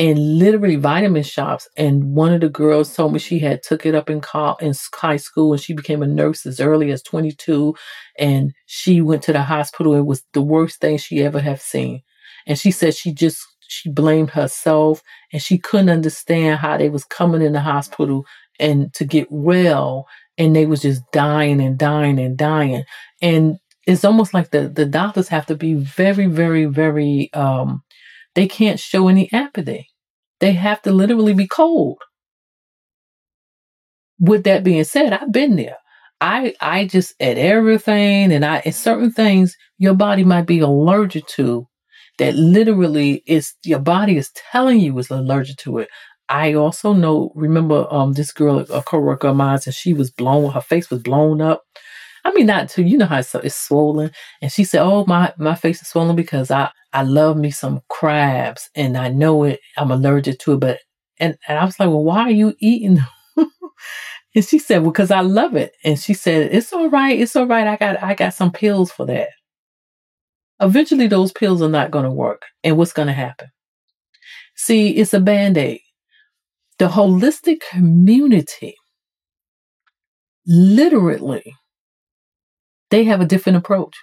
and 0.00 0.38
literally 0.38 0.76
vitamin 0.76 1.22
shops. 1.22 1.68
And 1.76 2.14
one 2.14 2.32
of 2.32 2.40
the 2.40 2.48
girls 2.48 2.96
told 2.96 3.12
me 3.12 3.18
she 3.18 3.38
had 3.38 3.62
took 3.62 3.84
it 3.84 3.94
up 3.94 4.08
in, 4.08 4.22
co- 4.22 4.56
in 4.58 4.72
high 4.94 5.18
school 5.18 5.52
and 5.52 5.60
she 5.60 5.74
became 5.74 6.02
a 6.02 6.06
nurse 6.06 6.46
as 6.46 6.58
early 6.58 6.90
as 6.90 7.02
22. 7.02 7.74
And 8.18 8.54
she 8.64 9.02
went 9.02 9.22
to 9.24 9.34
the 9.34 9.42
hospital. 9.42 9.92
It 9.92 10.06
was 10.06 10.22
the 10.32 10.40
worst 10.40 10.80
thing 10.80 10.96
she 10.96 11.22
ever 11.22 11.38
have 11.38 11.60
seen. 11.60 12.00
And 12.46 12.58
she 12.58 12.70
said 12.70 12.94
she 12.94 13.12
just, 13.12 13.46
she 13.68 13.90
blamed 13.90 14.30
herself 14.30 15.02
and 15.34 15.42
she 15.42 15.58
couldn't 15.58 15.90
understand 15.90 16.60
how 16.60 16.78
they 16.78 16.88
was 16.88 17.04
coming 17.04 17.42
in 17.42 17.52
the 17.52 17.60
hospital 17.60 18.24
and 18.58 18.94
to 18.94 19.04
get 19.04 19.30
well 19.30 20.06
and 20.38 20.56
they 20.56 20.64
was 20.64 20.80
just 20.80 21.02
dying 21.12 21.60
and 21.60 21.78
dying 21.78 22.18
and 22.18 22.38
dying. 22.38 22.84
And 23.20 23.58
it's 23.86 24.06
almost 24.06 24.32
like 24.32 24.50
the, 24.50 24.66
the 24.66 24.86
doctors 24.86 25.28
have 25.28 25.44
to 25.46 25.56
be 25.56 25.74
very, 25.74 26.24
very, 26.24 26.64
very, 26.64 27.30
um, 27.34 27.82
they 28.40 28.48
can't 28.48 28.80
show 28.80 29.08
any 29.08 29.30
apathy. 29.32 29.88
They 30.40 30.52
have 30.52 30.80
to 30.82 30.92
literally 30.92 31.34
be 31.34 31.46
cold. 31.46 31.98
With 34.18 34.44
that 34.44 34.64
being 34.64 34.84
said, 34.84 35.12
I've 35.12 35.32
been 35.32 35.56
there. 35.56 35.76
I 36.22 36.54
I 36.60 36.86
just 36.86 37.14
at 37.20 37.38
everything 37.38 38.32
and 38.32 38.44
I 38.44 38.62
at 38.64 38.74
certain 38.74 39.12
things 39.12 39.56
your 39.78 39.94
body 39.94 40.24
might 40.24 40.46
be 40.46 40.60
allergic 40.60 41.26
to 41.28 41.66
that 42.18 42.34
literally 42.34 43.22
is 43.26 43.54
your 43.64 43.78
body 43.78 44.16
is 44.16 44.30
telling 44.52 44.80
you 44.80 44.98
is 44.98 45.10
allergic 45.10 45.58
to 45.58 45.78
it. 45.78 45.88
I 46.30 46.54
also 46.54 46.94
know, 46.94 47.32
remember 47.34 47.86
um, 47.92 48.14
this 48.14 48.32
girl, 48.32 48.60
a 48.60 48.82
coworker 48.82 49.28
of 49.28 49.36
mine, 49.36 49.58
and 49.66 49.74
she 49.74 49.94
was 49.94 50.10
blown, 50.12 50.52
her 50.52 50.60
face 50.62 50.90
was 50.90 51.02
blown 51.02 51.42
up. 51.42 51.62
I 52.24 52.32
mean, 52.32 52.46
not 52.46 52.68
to, 52.70 52.82
you 52.82 52.98
know 52.98 53.06
how 53.06 53.18
it's, 53.18 53.34
it's 53.34 53.56
swollen. 53.56 54.10
And 54.42 54.52
she 54.52 54.64
said, 54.64 54.82
oh, 54.82 55.04
my, 55.06 55.32
my 55.38 55.54
face 55.54 55.80
is 55.82 55.88
swollen 55.88 56.16
because 56.16 56.50
I, 56.50 56.70
I 56.92 57.02
love 57.02 57.36
me 57.36 57.50
some 57.50 57.80
crabs 57.88 58.68
and 58.74 58.96
I 58.96 59.08
know 59.08 59.44
it, 59.44 59.60
I'm 59.76 59.90
allergic 59.90 60.38
to 60.40 60.54
it. 60.54 60.60
But, 60.60 60.78
and, 61.18 61.36
and 61.48 61.58
I 61.58 61.64
was 61.64 61.78
like, 61.78 61.88
well, 61.88 62.04
why 62.04 62.22
are 62.22 62.30
you 62.30 62.54
eating 62.58 62.98
and 64.34 64.44
she 64.44 64.58
said, 64.58 64.82
well, 64.82 64.92
because 64.92 65.10
I 65.10 65.20
love 65.20 65.56
it. 65.56 65.72
And 65.84 65.98
she 65.98 66.14
said, 66.14 66.52
it's 66.52 66.72
all 66.72 66.88
right. 66.88 67.18
It's 67.18 67.36
all 67.36 67.46
right. 67.46 67.66
I 67.66 67.76
got, 67.76 68.02
I 68.02 68.14
got 68.14 68.34
some 68.34 68.52
pills 68.52 68.90
for 68.90 69.06
that. 69.06 69.30
Eventually 70.60 71.06
those 71.06 71.32
pills 71.32 71.62
are 71.62 71.68
not 71.68 71.90
going 71.90 72.04
to 72.04 72.10
work. 72.10 72.42
And 72.62 72.76
what's 72.76 72.92
going 72.92 73.08
to 73.08 73.14
happen? 73.14 73.48
See, 74.56 74.90
it's 74.90 75.14
a 75.14 75.20
band 75.20 75.56
aid. 75.56 75.80
The 76.78 76.88
holistic 76.88 77.60
community, 77.70 78.74
literally, 80.46 81.54
they 82.90 83.04
have 83.04 83.20
a 83.20 83.26
different 83.26 83.58
approach. 83.58 83.96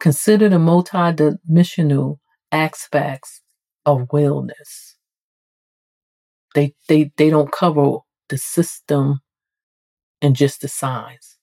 Consider 0.00 0.48
the 0.48 0.58
multi-dimensional 0.58 2.20
aspects 2.52 3.42
of 3.86 4.08
wellness. 4.12 4.94
They, 6.54 6.74
they, 6.88 7.12
they 7.16 7.30
don't 7.30 7.52
cover 7.52 7.98
the 8.28 8.38
system 8.38 9.20
and 10.22 10.36
just 10.36 10.60
the 10.60 10.68
signs. 10.68 11.38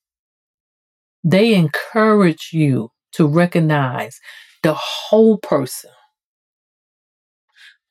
They 1.23 1.53
encourage 1.53 2.49
you 2.51 2.89
to 3.13 3.27
recognize 3.27 4.19
the 4.63 4.73
whole 4.73 5.37
person, 5.37 5.91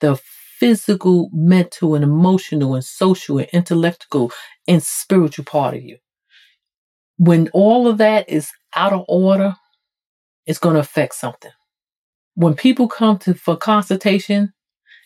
the 0.01 0.19
physical, 0.59 1.31
mental, 1.33 1.95
and 1.95 2.05
emotional, 2.05 2.75
and 2.75 2.85
social, 2.85 3.39
and 3.39 3.49
intellectual, 3.53 4.33
and 4.67 4.83
spiritual 4.83 5.45
part 5.45 5.75
of 5.75 5.83
you. 5.83 5.99
When 7.21 7.51
all 7.53 7.87
of 7.87 7.99
that 7.99 8.31
is 8.31 8.51
out 8.75 8.95
of 8.95 9.05
order, 9.07 9.55
it's 10.47 10.59
going 10.59 10.73
to 10.73 10.81
affect 10.81 11.15
something. 11.15 11.51
When 12.35 12.55
people 12.55 12.89
come 12.89 13.19
to 13.19 13.35
for 13.35 13.59
consultation 13.59 14.55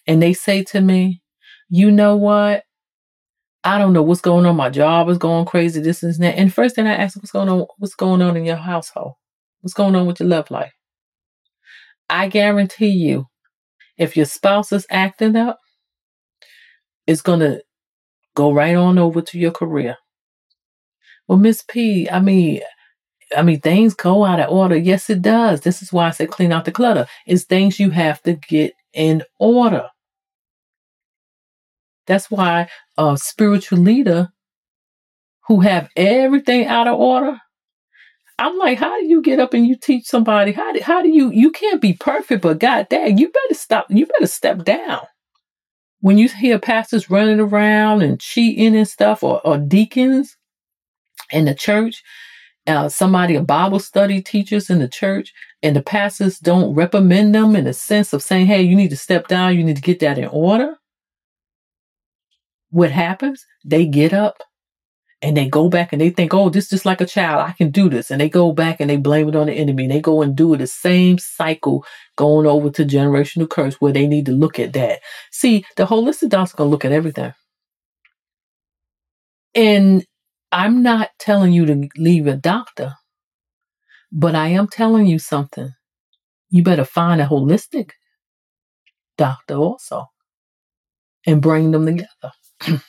and 0.06 0.22
they 0.22 0.32
say 0.32 0.62
to 0.62 0.80
me, 0.80 1.22
you 1.68 1.90
know 1.90 2.14
what? 2.14 2.62
I 3.64 3.78
don't 3.78 3.92
know 3.92 4.02
what's 4.02 4.20
going 4.20 4.46
on. 4.46 4.54
My 4.54 4.70
job 4.70 5.08
is 5.08 5.18
going 5.18 5.44
crazy. 5.44 5.80
This 5.80 6.04
and 6.04 6.14
that. 6.22 6.38
And 6.38 6.54
first 6.54 6.76
thing 6.76 6.86
I 6.86 6.94
ask, 6.94 7.16
what's 7.16 7.32
going 7.32 7.48
on? 7.48 7.66
What's 7.78 7.96
going 7.96 8.22
on 8.22 8.36
in 8.36 8.44
your 8.44 8.54
household? 8.54 9.14
What's 9.62 9.74
going 9.74 9.96
on 9.96 10.06
with 10.06 10.20
your 10.20 10.28
love 10.28 10.52
life? 10.52 10.72
I 12.08 12.28
guarantee 12.28 12.90
you, 12.90 13.26
if 13.98 14.16
your 14.16 14.26
spouse 14.26 14.70
is 14.70 14.86
acting 14.88 15.34
up, 15.34 15.58
it's 17.08 17.22
gonna 17.22 17.58
go 18.36 18.52
right 18.52 18.76
on 18.76 18.98
over 18.98 19.20
to 19.20 19.38
your 19.40 19.50
career. 19.50 19.96
Well, 21.28 21.38
Miss 21.38 21.62
P, 21.62 22.08
I 22.10 22.20
mean, 22.20 22.60
I 23.36 23.42
mean, 23.42 23.60
things 23.60 23.94
go 23.94 24.24
out 24.24 24.40
of 24.40 24.50
order. 24.50 24.76
Yes, 24.76 25.10
it 25.10 25.22
does. 25.22 25.62
This 25.62 25.82
is 25.82 25.92
why 25.92 26.08
I 26.08 26.10
said 26.10 26.30
clean 26.30 26.52
out 26.52 26.64
the 26.64 26.72
clutter. 26.72 27.06
It's 27.26 27.44
things 27.44 27.80
you 27.80 27.90
have 27.90 28.22
to 28.22 28.34
get 28.34 28.74
in 28.92 29.22
order. 29.38 29.88
That's 32.06 32.30
why 32.30 32.68
a 32.98 33.16
spiritual 33.16 33.78
leader 33.78 34.28
who 35.48 35.60
have 35.60 35.88
everything 35.96 36.66
out 36.66 36.86
of 36.86 36.98
order, 36.98 37.40
I'm 38.38 38.58
like, 38.58 38.78
how 38.78 39.00
do 39.00 39.06
you 39.06 39.22
get 39.22 39.40
up 39.40 39.54
and 39.54 39.66
you 39.66 39.76
teach 39.76 40.06
somebody? 40.06 40.52
How 40.52 40.72
do, 40.72 40.80
how 40.82 41.02
do 41.02 41.08
you, 41.08 41.30
you 41.30 41.50
can't 41.50 41.80
be 41.80 41.94
perfect, 41.94 42.42
but 42.42 42.58
God 42.58 42.88
dang, 42.90 43.16
you 43.16 43.30
better 43.30 43.54
stop, 43.54 43.86
you 43.88 44.06
better 44.06 44.26
step 44.26 44.64
down. 44.64 45.00
When 46.00 46.18
you 46.18 46.28
hear 46.28 46.58
pastors 46.58 47.08
running 47.08 47.40
around 47.40 48.02
and 48.02 48.20
cheating 48.20 48.76
and 48.76 48.86
stuff, 48.86 49.22
or, 49.22 49.40
or 49.46 49.56
deacons 49.56 50.36
in 51.32 51.44
the 51.44 51.54
church, 51.54 52.02
uh, 52.66 52.88
somebody, 52.88 53.34
a 53.34 53.42
Bible 53.42 53.78
study 53.78 54.22
teachers 54.22 54.70
in 54.70 54.78
the 54.78 54.88
church, 54.88 55.32
and 55.62 55.76
the 55.76 55.82
pastors 55.82 56.38
don't 56.38 56.74
reprimand 56.74 57.34
them 57.34 57.56
in 57.56 57.64
the 57.64 57.74
sense 57.74 58.12
of 58.12 58.22
saying, 58.22 58.46
hey, 58.46 58.62
you 58.62 58.76
need 58.76 58.90
to 58.90 58.96
step 58.96 59.28
down, 59.28 59.56
you 59.56 59.64
need 59.64 59.76
to 59.76 59.82
get 59.82 60.00
that 60.00 60.18
in 60.18 60.26
order 60.28 60.76
what 62.74 62.90
happens? 62.90 63.46
They 63.64 63.86
get 63.86 64.12
up 64.12 64.42
and 65.22 65.36
they 65.36 65.48
go 65.48 65.68
back 65.68 65.92
and 65.92 66.02
they 66.02 66.10
think, 66.10 66.34
oh, 66.34 66.50
this 66.50 66.64
is 66.64 66.70
just 66.70 66.84
like 66.84 67.00
a 67.00 67.06
child. 67.06 67.48
I 67.48 67.52
can 67.52 67.70
do 67.70 67.88
this. 67.88 68.10
And 68.10 68.20
they 68.20 68.28
go 68.28 68.50
back 68.50 68.80
and 68.80 68.90
they 68.90 68.96
blame 68.96 69.28
it 69.28 69.36
on 69.36 69.46
the 69.46 69.52
enemy. 69.52 69.84
And 69.84 69.92
they 69.92 70.00
go 70.00 70.22
and 70.22 70.34
do 70.34 70.56
the 70.56 70.66
same 70.66 71.18
cycle 71.18 71.86
going 72.16 72.48
over 72.48 72.70
to 72.70 72.84
generational 72.84 73.48
curse 73.48 73.80
where 73.80 73.92
they 73.92 74.08
need 74.08 74.26
to 74.26 74.32
look 74.32 74.58
at 74.58 74.72
that. 74.72 75.02
See, 75.30 75.64
the 75.76 75.86
holistic 75.86 76.30
doctor's 76.30 76.54
going 76.54 76.66
to 76.66 76.72
look 76.72 76.84
at 76.84 76.90
everything. 76.90 77.32
And 79.54 80.04
I'm 80.54 80.84
not 80.84 81.10
telling 81.18 81.52
you 81.52 81.66
to 81.66 81.88
leave 81.98 82.28
a 82.28 82.36
doctor, 82.36 82.94
but 84.12 84.36
I 84.36 84.48
am 84.48 84.68
telling 84.68 85.06
you 85.06 85.18
something. 85.18 85.70
You 86.50 86.62
better 86.62 86.84
find 86.84 87.20
a 87.20 87.26
holistic 87.26 87.90
doctor 89.18 89.56
also 89.56 90.06
and 91.26 91.42
bring 91.42 91.72
them 91.72 91.86
together. 91.86 92.32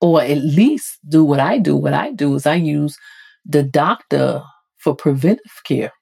or 0.00 0.22
at 0.22 0.38
least 0.38 0.98
do 1.08 1.24
what 1.24 1.40
I 1.40 1.58
do. 1.58 1.76
What 1.76 1.94
I 1.94 2.12
do 2.12 2.34
is 2.34 2.46
I 2.46 2.56
use 2.56 2.98
the 3.46 3.62
doctor 3.62 4.42
for 4.78 4.94
preventive 4.94 5.62
care 5.64 5.92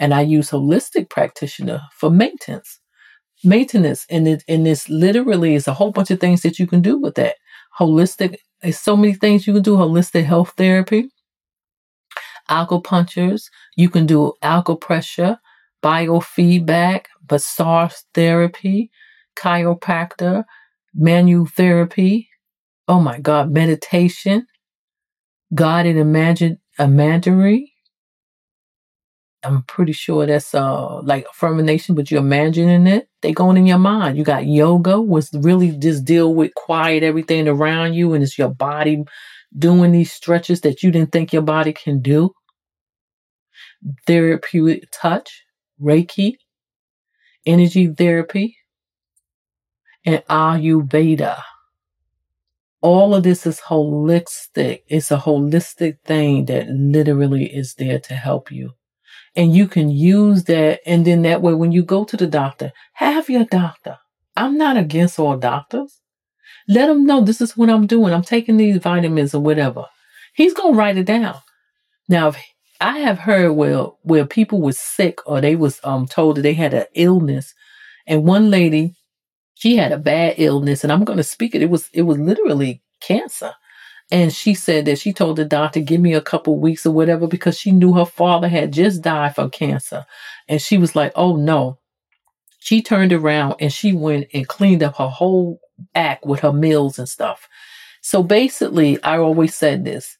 and 0.00 0.14
I 0.14 0.22
use 0.22 0.50
holistic 0.50 1.10
practitioner 1.10 1.82
for 1.96 2.10
maintenance. 2.10 2.80
Maintenance 3.44 4.06
and 4.10 4.28
it 4.28 4.44
and 4.48 4.66
this 4.66 4.88
literally 4.88 5.54
is 5.54 5.68
a 5.68 5.74
whole 5.74 5.92
bunch 5.92 6.10
of 6.10 6.20
things 6.20 6.42
that 6.42 6.58
you 6.58 6.66
can 6.66 6.80
do 6.82 6.98
with 6.98 7.16
that. 7.16 7.36
Holistic 7.78 8.36
there's 8.62 8.78
so 8.80 8.96
many 8.96 9.14
things 9.14 9.46
you 9.46 9.54
can 9.54 9.62
do. 9.62 9.76
Holistic 9.76 10.24
health 10.24 10.54
therapy, 10.56 11.10
acupunctures, 12.50 13.44
you 13.76 13.88
can 13.90 14.06
do 14.06 14.32
acupressure, 14.42 15.38
biofeedback, 15.82 17.06
massage 17.30 17.94
therapy, 18.14 18.90
chiropractor, 19.36 20.44
manual 20.94 21.46
therapy. 21.46 22.28
Oh 22.88 23.00
my 23.00 23.20
God, 23.20 23.50
meditation, 23.50 24.46
guided 25.54 25.96
imagine 25.96 26.58
imagery. 26.78 27.71
I'm 29.44 29.62
pretty 29.64 29.92
sure 29.92 30.26
that's 30.26 30.54
uh 30.54 31.00
like 31.02 31.26
affirmation, 31.28 31.94
but 31.94 32.10
you're 32.10 32.20
imagining 32.20 32.86
it. 32.86 33.08
They 33.22 33.32
going 33.32 33.56
in 33.56 33.66
your 33.66 33.78
mind. 33.78 34.18
You 34.18 34.24
got 34.24 34.46
yoga, 34.46 35.00
was 35.00 35.30
really 35.34 35.72
just 35.72 36.04
deal 36.04 36.34
with 36.34 36.54
quiet 36.54 37.02
everything 37.02 37.48
around 37.48 37.94
you, 37.94 38.14
and 38.14 38.22
it's 38.22 38.38
your 38.38 38.50
body 38.50 39.04
doing 39.58 39.92
these 39.92 40.12
stretches 40.12 40.60
that 40.62 40.82
you 40.82 40.90
didn't 40.90 41.12
think 41.12 41.32
your 41.32 41.42
body 41.42 41.72
can 41.72 42.00
do. 42.00 42.32
Therapeutic 44.06 44.84
touch, 44.92 45.44
Reiki, 45.82 46.34
energy 47.46 47.88
therapy, 47.88 48.56
and 50.04 50.22
Ayurveda. 50.30 51.38
All 52.80 53.14
of 53.14 53.22
this 53.24 53.46
is 53.46 53.60
holistic. 53.60 54.82
It's 54.88 55.10
a 55.10 55.18
holistic 55.18 55.98
thing 56.04 56.46
that 56.46 56.68
literally 56.68 57.46
is 57.46 57.74
there 57.74 57.98
to 58.00 58.14
help 58.14 58.50
you. 58.52 58.72
And 59.34 59.54
you 59.54 59.66
can 59.66 59.88
use 59.90 60.44
that. 60.44 60.80
And 60.86 61.06
then 61.06 61.22
that 61.22 61.42
way, 61.42 61.54
when 61.54 61.72
you 61.72 61.82
go 61.82 62.04
to 62.04 62.16
the 62.16 62.26
doctor, 62.26 62.72
have 62.94 63.30
your 63.30 63.44
doctor. 63.44 63.98
I'm 64.36 64.58
not 64.58 64.76
against 64.76 65.18
all 65.18 65.36
doctors. 65.36 66.00
Let 66.68 66.86
them 66.86 67.06
know 67.06 67.22
this 67.22 67.40
is 67.40 67.56
what 67.56 67.70
I'm 67.70 67.86
doing. 67.86 68.12
I'm 68.12 68.22
taking 68.22 68.56
these 68.56 68.78
vitamins 68.78 69.34
or 69.34 69.40
whatever. 69.40 69.86
He's 70.34 70.54
going 70.54 70.74
to 70.74 70.78
write 70.78 70.96
it 70.96 71.06
down. 71.06 71.36
Now, 72.08 72.28
if 72.28 72.36
I 72.80 72.98
have 72.98 73.18
heard 73.18 73.52
where, 73.52 73.84
where 74.02 74.26
people 74.26 74.60
were 74.60 74.72
sick 74.72 75.18
or 75.26 75.40
they 75.40 75.56
was 75.56 75.80
um, 75.84 76.06
told 76.06 76.36
that 76.36 76.42
they 76.42 76.54
had 76.54 76.74
an 76.74 76.86
illness. 76.94 77.54
And 78.06 78.24
one 78.24 78.50
lady, 78.50 78.94
she 79.54 79.76
had 79.76 79.92
a 79.92 79.98
bad 79.98 80.34
illness 80.38 80.82
and 80.82 80.92
I'm 80.92 81.04
going 81.04 81.18
to 81.18 81.24
speak 81.24 81.54
it. 81.54 81.62
It 81.62 81.70
was, 81.70 81.88
it 81.92 82.02
was 82.02 82.18
literally 82.18 82.82
cancer. 83.00 83.52
And 84.12 84.30
she 84.30 84.52
said 84.52 84.84
that 84.84 84.98
she 84.98 85.14
told 85.14 85.36
the 85.36 85.44
doctor, 85.46 85.80
give 85.80 86.02
me 86.02 86.12
a 86.12 86.20
couple 86.20 86.60
weeks 86.60 86.84
or 86.84 86.92
whatever, 86.92 87.26
because 87.26 87.58
she 87.58 87.72
knew 87.72 87.94
her 87.94 88.04
father 88.04 88.46
had 88.46 88.70
just 88.70 89.00
died 89.00 89.34
from 89.34 89.50
cancer. 89.50 90.04
And 90.48 90.60
she 90.60 90.76
was 90.76 90.94
like, 90.94 91.12
oh 91.16 91.36
no. 91.36 91.78
She 92.58 92.82
turned 92.82 93.12
around 93.14 93.56
and 93.58 93.72
she 93.72 93.94
went 93.94 94.26
and 94.34 94.46
cleaned 94.46 94.82
up 94.82 94.96
her 94.98 95.08
whole 95.08 95.60
act 95.94 96.26
with 96.26 96.40
her 96.40 96.52
meals 96.52 96.98
and 96.98 97.08
stuff. 97.08 97.48
So 98.02 98.22
basically, 98.22 99.02
I 99.02 99.16
always 99.16 99.56
said 99.56 99.84
this 99.84 100.18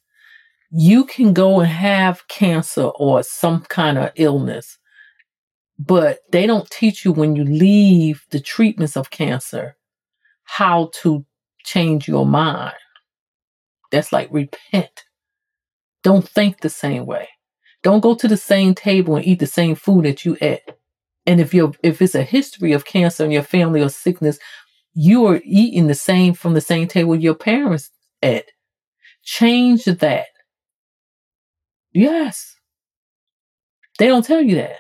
you 0.74 1.04
can 1.04 1.34
go 1.34 1.60
and 1.60 1.68
have 1.68 2.26
cancer 2.28 2.84
or 2.84 3.22
some 3.22 3.60
kind 3.64 3.98
of 3.98 4.10
illness, 4.14 4.78
but 5.78 6.20
they 6.30 6.46
don't 6.46 6.70
teach 6.70 7.04
you 7.04 7.12
when 7.12 7.36
you 7.36 7.44
leave 7.44 8.24
the 8.30 8.40
treatments 8.40 8.96
of 8.96 9.10
cancer 9.10 9.76
how 10.44 10.90
to 10.94 11.26
change 11.64 12.08
your 12.08 12.24
mind. 12.24 12.72
That's 13.92 14.12
like 14.12 14.30
repent. 14.32 15.04
Don't 16.04 16.28
think 16.28 16.60
the 16.60 16.70
same 16.70 17.06
way. 17.06 17.28
Don't 17.82 18.00
go 18.00 18.14
to 18.14 18.28
the 18.28 18.38
same 18.38 18.74
table 18.74 19.16
and 19.16 19.26
eat 19.26 19.40
the 19.40 19.46
same 19.46 19.74
food 19.76 20.04
that 20.06 20.24
you 20.24 20.36
ate. 20.40 20.62
And 21.26 21.40
if 21.40 21.54
you're 21.54 21.72
if 21.82 22.02
it's 22.02 22.14
a 22.16 22.22
history 22.22 22.72
of 22.72 22.84
cancer 22.84 23.24
in 23.24 23.30
your 23.32 23.42
family 23.44 23.82
or 23.82 23.90
sickness, 23.90 24.38
you 24.94 25.26
are 25.26 25.40
eating 25.44 25.88
the 25.88 25.94
same 25.94 26.34
from 26.34 26.54
the 26.54 26.60
same 26.60 26.88
table 26.88 27.16
your 27.16 27.34
parents 27.34 27.90
ate. 28.22 28.50
Change 29.24 29.84
that. 29.86 30.26
Yes. 31.92 32.56
They 33.98 34.08
don't 34.08 34.24
tell 34.24 34.42
you 34.42 34.56
that. 34.56 34.78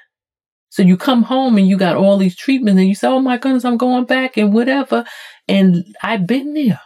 So 0.70 0.82
you 0.82 0.96
come 0.96 1.22
home 1.22 1.58
and 1.58 1.68
you 1.68 1.76
got 1.78 1.96
all 1.96 2.18
these 2.18 2.36
treatments 2.36 2.78
and 2.78 2.88
you 2.88 2.94
say, 2.94 3.08
Oh 3.08 3.20
my 3.20 3.38
goodness, 3.38 3.64
I'm 3.64 3.76
going 3.76 4.04
back 4.04 4.36
and 4.36 4.54
whatever. 4.54 5.04
And 5.48 5.84
I've 6.02 6.26
been 6.26 6.54
there. 6.54 6.80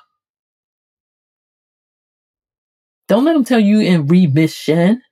Don't 3.09 3.25
let 3.25 3.35
them 3.35 3.45
tell 3.45 3.61
you 3.61 3.81
in 3.81 4.07
remission. 4.07 5.03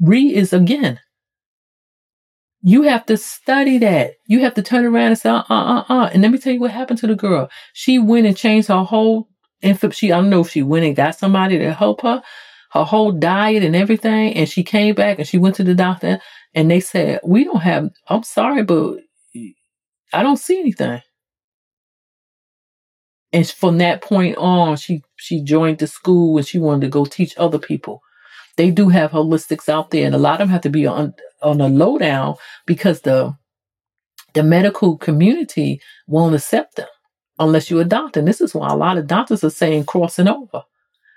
Re 0.00 0.34
is 0.34 0.52
again. 0.52 1.00
You 2.62 2.82
have 2.82 3.06
to 3.06 3.16
study 3.16 3.78
that. 3.78 4.14
You 4.26 4.40
have 4.40 4.54
to 4.54 4.62
turn 4.62 4.86
around 4.86 5.08
and 5.08 5.18
say, 5.18 5.28
uh, 5.28 5.44
uh, 5.50 5.54
uh, 5.54 5.84
uh. 5.88 6.10
And 6.12 6.22
let 6.22 6.30
me 6.30 6.38
tell 6.38 6.52
you 6.52 6.60
what 6.60 6.70
happened 6.70 6.98
to 7.00 7.06
the 7.06 7.14
girl. 7.14 7.50
She 7.74 7.98
went 7.98 8.26
and 8.26 8.36
changed 8.36 8.68
her 8.68 8.82
whole 8.82 9.28
infant. 9.60 9.94
She, 9.94 10.10
I 10.10 10.16
don't 10.16 10.30
know 10.30 10.40
if 10.40 10.50
she 10.50 10.62
went 10.62 10.86
and 10.86 10.96
got 10.96 11.16
somebody 11.16 11.58
to 11.58 11.72
help 11.74 12.00
her, 12.00 12.22
her 12.72 12.84
whole 12.84 13.12
diet 13.12 13.62
and 13.62 13.76
everything. 13.76 14.34
And 14.34 14.48
she 14.48 14.64
came 14.64 14.94
back 14.94 15.18
and 15.18 15.28
she 15.28 15.38
went 15.38 15.56
to 15.56 15.64
the 15.64 15.74
doctor 15.74 16.18
and 16.54 16.70
they 16.70 16.80
said, 16.80 17.20
we 17.22 17.44
don't 17.44 17.60
have, 17.60 17.90
I'm 18.08 18.22
sorry, 18.22 18.62
but 18.62 18.98
I 20.12 20.22
don't 20.22 20.38
see 20.38 20.58
anything. 20.58 21.02
And 23.34 23.46
from 23.46 23.78
that 23.78 24.00
point 24.00 24.38
on, 24.38 24.76
she, 24.76 25.02
she 25.16 25.42
joined 25.42 25.78
the 25.78 25.86
school 25.86 26.38
and 26.38 26.46
she 26.46 26.58
wanted 26.58 26.82
to 26.82 26.88
go 26.88 27.04
teach 27.04 27.34
other 27.36 27.58
people 27.58 28.02
they 28.56 28.70
do 28.70 28.88
have 28.88 29.10
holistics 29.10 29.68
out 29.68 29.90
there, 29.90 30.06
and 30.06 30.14
a 30.14 30.18
lot 30.18 30.34
of 30.34 30.48
them 30.48 30.48
have 30.50 30.62
to 30.62 30.70
be 30.70 30.86
on 30.86 31.14
on 31.42 31.60
a 31.60 31.68
lowdown 31.68 32.36
because 32.66 33.00
the 33.00 33.36
the 34.34 34.42
medical 34.42 34.96
community 34.96 35.80
won't 36.06 36.34
accept 36.34 36.76
them 36.76 36.88
unless 37.38 37.70
you 37.70 37.80
adopt. 37.80 38.16
And 38.16 38.26
this 38.26 38.40
is 38.40 38.54
why 38.54 38.68
a 38.68 38.76
lot 38.76 38.98
of 38.98 39.06
doctors 39.06 39.44
are 39.44 39.50
saying 39.50 39.84
crossing 39.86 40.28
over. 40.28 40.62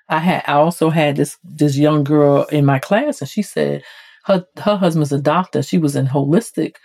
I 0.10 0.20
had 0.20 0.44
I 0.48 0.54
also 0.54 0.90
had 0.90 1.16
this 1.16 1.38
this 1.44 1.78
young 1.78 2.04
girl 2.04 2.44
in 2.46 2.66
my 2.66 2.80
class, 2.80 3.22
and 3.22 3.30
she 3.30 3.42
said 3.42 3.84
her 4.26 4.46
her 4.58 4.78
husband's 4.78 5.12
a 5.12 5.22
doctor. 5.22 5.62
She 5.62 5.78
was 5.78 5.96
in 5.96 6.08
holistic 6.08 6.76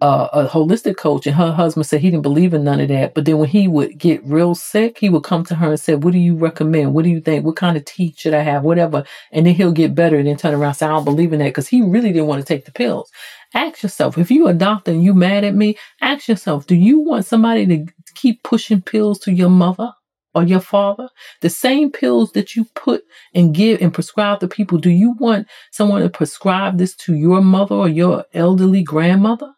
uh, 0.00 0.28
a 0.32 0.46
holistic 0.46 0.96
coach, 0.96 1.26
and 1.26 1.36
her 1.36 1.52
husband 1.52 1.86
said 1.86 2.00
he 2.00 2.10
didn't 2.10 2.22
believe 2.22 2.54
in 2.54 2.64
none 2.64 2.80
of 2.80 2.88
that. 2.88 3.14
But 3.14 3.24
then 3.26 3.38
when 3.38 3.48
he 3.48 3.68
would 3.68 3.98
get 3.98 4.24
real 4.24 4.54
sick, 4.54 4.98
he 4.98 5.08
would 5.10 5.24
come 5.24 5.44
to 5.44 5.54
her 5.54 5.70
and 5.70 5.80
say, 5.80 5.94
"What 5.96 6.12
do 6.12 6.18
you 6.18 6.36
recommend? 6.36 6.94
What 6.94 7.04
do 7.04 7.10
you 7.10 7.20
think? 7.20 7.44
What 7.44 7.56
kind 7.56 7.76
of 7.76 7.84
tea 7.84 8.14
should 8.16 8.34
I 8.34 8.42
have? 8.42 8.64
Whatever." 8.64 9.04
And 9.32 9.46
then 9.46 9.54
he'll 9.54 9.72
get 9.72 9.94
better, 9.94 10.16
and 10.16 10.26
then 10.28 10.36
turn 10.36 10.54
around 10.54 10.70
and 10.70 10.76
say, 10.76 10.86
"I 10.86 10.90
don't 10.90 11.04
believe 11.04 11.32
in 11.32 11.40
that," 11.40 11.46
because 11.46 11.68
he 11.68 11.82
really 11.82 12.12
didn't 12.12 12.28
want 12.28 12.40
to 12.40 12.46
take 12.46 12.64
the 12.66 12.72
pills. 12.72 13.10
Ask 13.54 13.82
yourself, 13.82 14.18
if 14.18 14.30
you 14.30 14.48
a 14.48 14.54
doctor 14.54 14.92
and 14.92 15.02
you 15.02 15.14
mad 15.14 15.44
at 15.44 15.54
me, 15.54 15.76
ask 16.00 16.28
yourself, 16.28 16.66
do 16.66 16.76
you 16.76 17.00
want 17.00 17.26
somebody 17.26 17.66
to 17.66 17.86
keep 18.14 18.42
pushing 18.44 18.80
pills 18.82 19.18
to 19.20 19.32
your 19.32 19.50
mother? 19.50 19.92
or 20.34 20.44
your 20.44 20.60
father, 20.60 21.08
the 21.40 21.50
same 21.50 21.90
pills 21.90 22.32
that 22.32 22.54
you 22.54 22.64
put 22.76 23.02
and 23.34 23.54
give 23.54 23.80
and 23.82 23.92
prescribe 23.92 24.40
to 24.40 24.48
people, 24.48 24.78
do 24.78 24.90
you 24.90 25.12
want 25.18 25.46
someone 25.72 26.02
to 26.02 26.08
prescribe 26.08 26.78
this 26.78 26.94
to 26.94 27.14
your 27.14 27.40
mother 27.42 27.74
or 27.74 27.88
your 27.88 28.24
elderly 28.34 28.82
grandmother? 28.82 29.52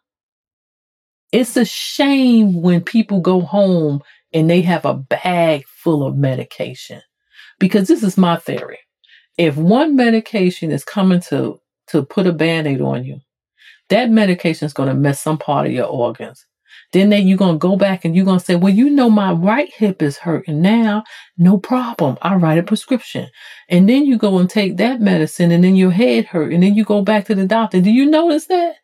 It's 1.33 1.57
a 1.57 1.65
shame 1.65 2.61
when 2.61 2.81
people 2.81 3.19
go 3.19 3.41
home 3.41 4.03
and 4.33 4.47
they 4.47 4.61
have 4.61 4.85
a 4.85 4.93
bag 4.93 5.65
full 5.67 6.05
of 6.05 6.15
medication. 6.15 7.01
Because 7.59 7.87
this 7.87 8.03
is 8.03 8.17
my 8.17 8.37
theory. 8.37 8.77
If 9.39 9.57
one 9.57 9.95
medication 9.95 10.71
is 10.71 10.85
coming 10.85 11.21
to, 11.21 11.59
to 11.87 12.03
put 12.03 12.27
a 12.27 12.33
band-aid 12.33 12.81
on 12.81 13.03
you, 13.03 13.19
that 13.89 14.11
medication 14.11 14.67
is 14.67 14.73
going 14.73 14.89
to 14.89 14.95
mess 14.95 15.21
some 15.21 15.39
part 15.39 15.65
of 15.65 15.73
your 15.73 15.87
organs. 15.87 16.45
Then 16.91 17.09
they, 17.09 17.19
you're 17.21 17.37
going 17.37 17.55
to 17.55 17.59
go 17.59 17.77
back 17.77 18.05
and 18.05 18.15
you're 18.15 18.25
going 18.25 18.37
to 18.37 18.45
say, 18.45 18.55
well, 18.55 18.71
you 18.71 18.91
know, 18.91 19.09
my 19.09 19.31
right 19.31 19.73
hip 19.73 20.03
is 20.03 20.17
hurting 20.17 20.61
now. 20.61 21.03
No 21.35 21.57
problem. 21.57 22.19
I 22.21 22.35
write 22.35 22.59
a 22.59 22.63
prescription. 22.63 23.27
And 23.69 23.89
then 23.89 24.05
you 24.05 24.19
go 24.19 24.37
and 24.37 24.47
take 24.47 24.77
that 24.77 25.01
medicine 25.01 25.51
and 25.51 25.63
then 25.63 25.75
your 25.75 25.89
head 25.89 26.25
hurt. 26.25 26.53
And 26.53 26.61
then 26.61 26.75
you 26.75 26.83
go 26.83 27.01
back 27.01 27.25
to 27.25 27.35
the 27.35 27.47
doctor. 27.47 27.81
Do 27.81 27.89
you 27.89 28.05
notice 28.05 28.45
that? 28.47 28.75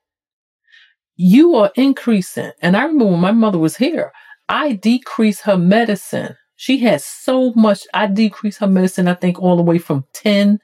You 1.21 1.53
are 1.55 1.69
increasing. 1.75 2.49
And 2.61 2.77
I 2.77 2.83
remember 2.83 3.07
when 3.07 3.19
my 3.19 3.33
mother 3.33 3.57
was 3.57 3.75
here, 3.75 4.13
I 4.47 4.71
decreased 4.71 5.41
her 5.41 5.57
medicine. 5.57 6.37
She 6.55 6.77
had 6.77 7.01
so 7.01 7.51
much, 7.57 7.81
I 7.93 8.07
decreased 8.07 8.59
her 8.59 8.67
medicine, 8.67 9.09
I 9.09 9.15
think, 9.15 9.37
all 9.37 9.57
the 9.57 9.61
way 9.61 9.79
from 9.79 10.05
10 10.13 10.59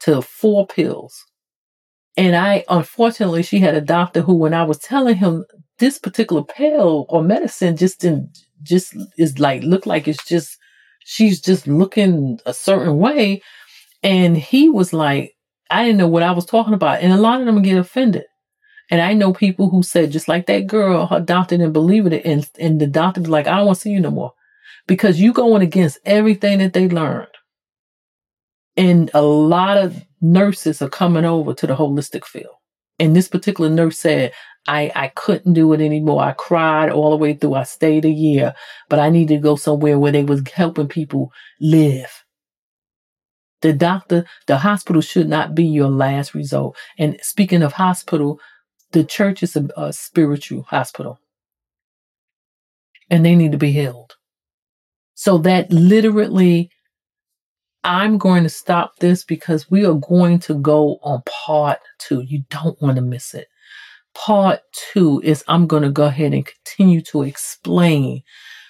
to 0.00 0.22
four 0.22 0.66
pills. 0.66 1.14
And 2.16 2.34
I, 2.34 2.64
unfortunately, 2.70 3.42
she 3.42 3.58
had 3.58 3.74
a 3.74 3.82
doctor 3.82 4.22
who, 4.22 4.32
when 4.32 4.54
I 4.54 4.62
was 4.62 4.78
telling 4.78 5.16
him 5.16 5.44
this 5.78 5.98
particular 5.98 6.42
pill 6.42 7.04
or 7.10 7.22
medicine 7.22 7.76
just 7.76 8.00
didn't, 8.00 8.30
just 8.62 8.96
is 9.18 9.38
like, 9.38 9.62
look 9.62 9.84
like 9.84 10.08
it's 10.08 10.24
just, 10.24 10.56
she's 11.04 11.38
just 11.38 11.66
looking 11.66 12.40
a 12.46 12.54
certain 12.54 12.96
way. 12.96 13.42
And 14.02 14.38
he 14.38 14.70
was 14.70 14.94
like, 14.94 15.34
I 15.70 15.84
didn't 15.84 15.98
know 15.98 16.08
what 16.08 16.22
I 16.22 16.30
was 16.30 16.46
talking 16.46 16.72
about. 16.72 17.02
And 17.02 17.12
a 17.12 17.18
lot 17.18 17.40
of 17.40 17.46
them 17.46 17.60
get 17.60 17.76
offended. 17.76 18.24
And 18.90 19.00
I 19.00 19.12
know 19.12 19.32
people 19.32 19.68
who 19.68 19.82
said, 19.82 20.12
just 20.12 20.28
like 20.28 20.46
that 20.46 20.66
girl, 20.66 21.06
her 21.06 21.20
doctor 21.20 21.56
didn't 21.56 21.72
believe 21.72 22.06
it. 22.06 22.24
And, 22.24 22.48
and 22.58 22.80
the 22.80 22.86
doctor 22.86 23.20
was 23.20 23.30
like, 23.30 23.46
I 23.46 23.56
don't 23.56 23.66
want 23.66 23.76
to 23.76 23.82
see 23.82 23.90
you 23.90 24.00
no 24.00 24.10
more 24.10 24.32
because 24.86 25.20
you 25.20 25.32
going 25.32 25.62
against 25.62 25.98
everything 26.04 26.58
that 26.58 26.72
they 26.72 26.88
learned. 26.88 27.28
And 28.76 29.10
a 29.12 29.22
lot 29.22 29.76
of 29.76 30.04
nurses 30.20 30.80
are 30.80 30.88
coming 30.88 31.24
over 31.24 31.52
to 31.52 31.66
the 31.66 31.76
holistic 31.76 32.24
field. 32.24 32.54
And 32.98 33.14
this 33.14 33.28
particular 33.28 33.70
nurse 33.70 33.98
said, 33.98 34.32
I, 34.66 34.90
I 34.94 35.08
couldn't 35.08 35.52
do 35.52 35.72
it 35.72 35.80
anymore. 35.80 36.22
I 36.22 36.32
cried 36.32 36.90
all 36.90 37.10
the 37.10 37.16
way 37.16 37.34
through. 37.34 37.54
I 37.54 37.62
stayed 37.62 38.04
a 38.04 38.10
year, 38.10 38.54
but 38.88 38.98
I 38.98 39.10
needed 39.10 39.36
to 39.36 39.40
go 39.40 39.56
somewhere 39.56 39.98
where 39.98 40.12
they 40.12 40.24
was 40.24 40.42
helping 40.48 40.88
people 40.88 41.32
live. 41.60 42.24
The 43.60 43.72
doctor, 43.72 44.24
the 44.46 44.58
hospital 44.58 45.02
should 45.02 45.28
not 45.28 45.54
be 45.54 45.64
your 45.64 45.88
last 45.88 46.34
result. 46.34 46.76
And 46.98 47.18
speaking 47.22 47.62
of 47.62 47.72
hospital, 47.72 48.40
the 48.92 49.04
church 49.04 49.42
is 49.42 49.56
a, 49.56 49.68
a 49.76 49.92
spiritual 49.92 50.62
hospital 50.62 51.20
and 53.10 53.24
they 53.24 53.34
need 53.34 53.52
to 53.52 53.58
be 53.58 53.72
healed. 53.72 54.14
So 55.14 55.38
that 55.38 55.70
literally, 55.72 56.70
I'm 57.84 58.18
going 58.18 58.44
to 58.44 58.48
stop 58.48 58.96
this 59.00 59.24
because 59.24 59.70
we 59.70 59.84
are 59.84 59.94
going 59.94 60.38
to 60.40 60.54
go 60.54 60.98
on 61.02 61.22
part 61.26 61.78
two. 61.98 62.22
You 62.22 62.44
don't 62.50 62.80
want 62.82 62.96
to 62.96 63.02
miss 63.02 63.34
it. 63.34 63.48
Part 64.14 64.60
two 64.92 65.20
is 65.24 65.44
I'm 65.48 65.66
going 65.66 65.82
to 65.82 65.90
go 65.90 66.04
ahead 66.04 66.34
and 66.34 66.46
continue 66.46 67.00
to 67.02 67.22
explain 67.22 68.22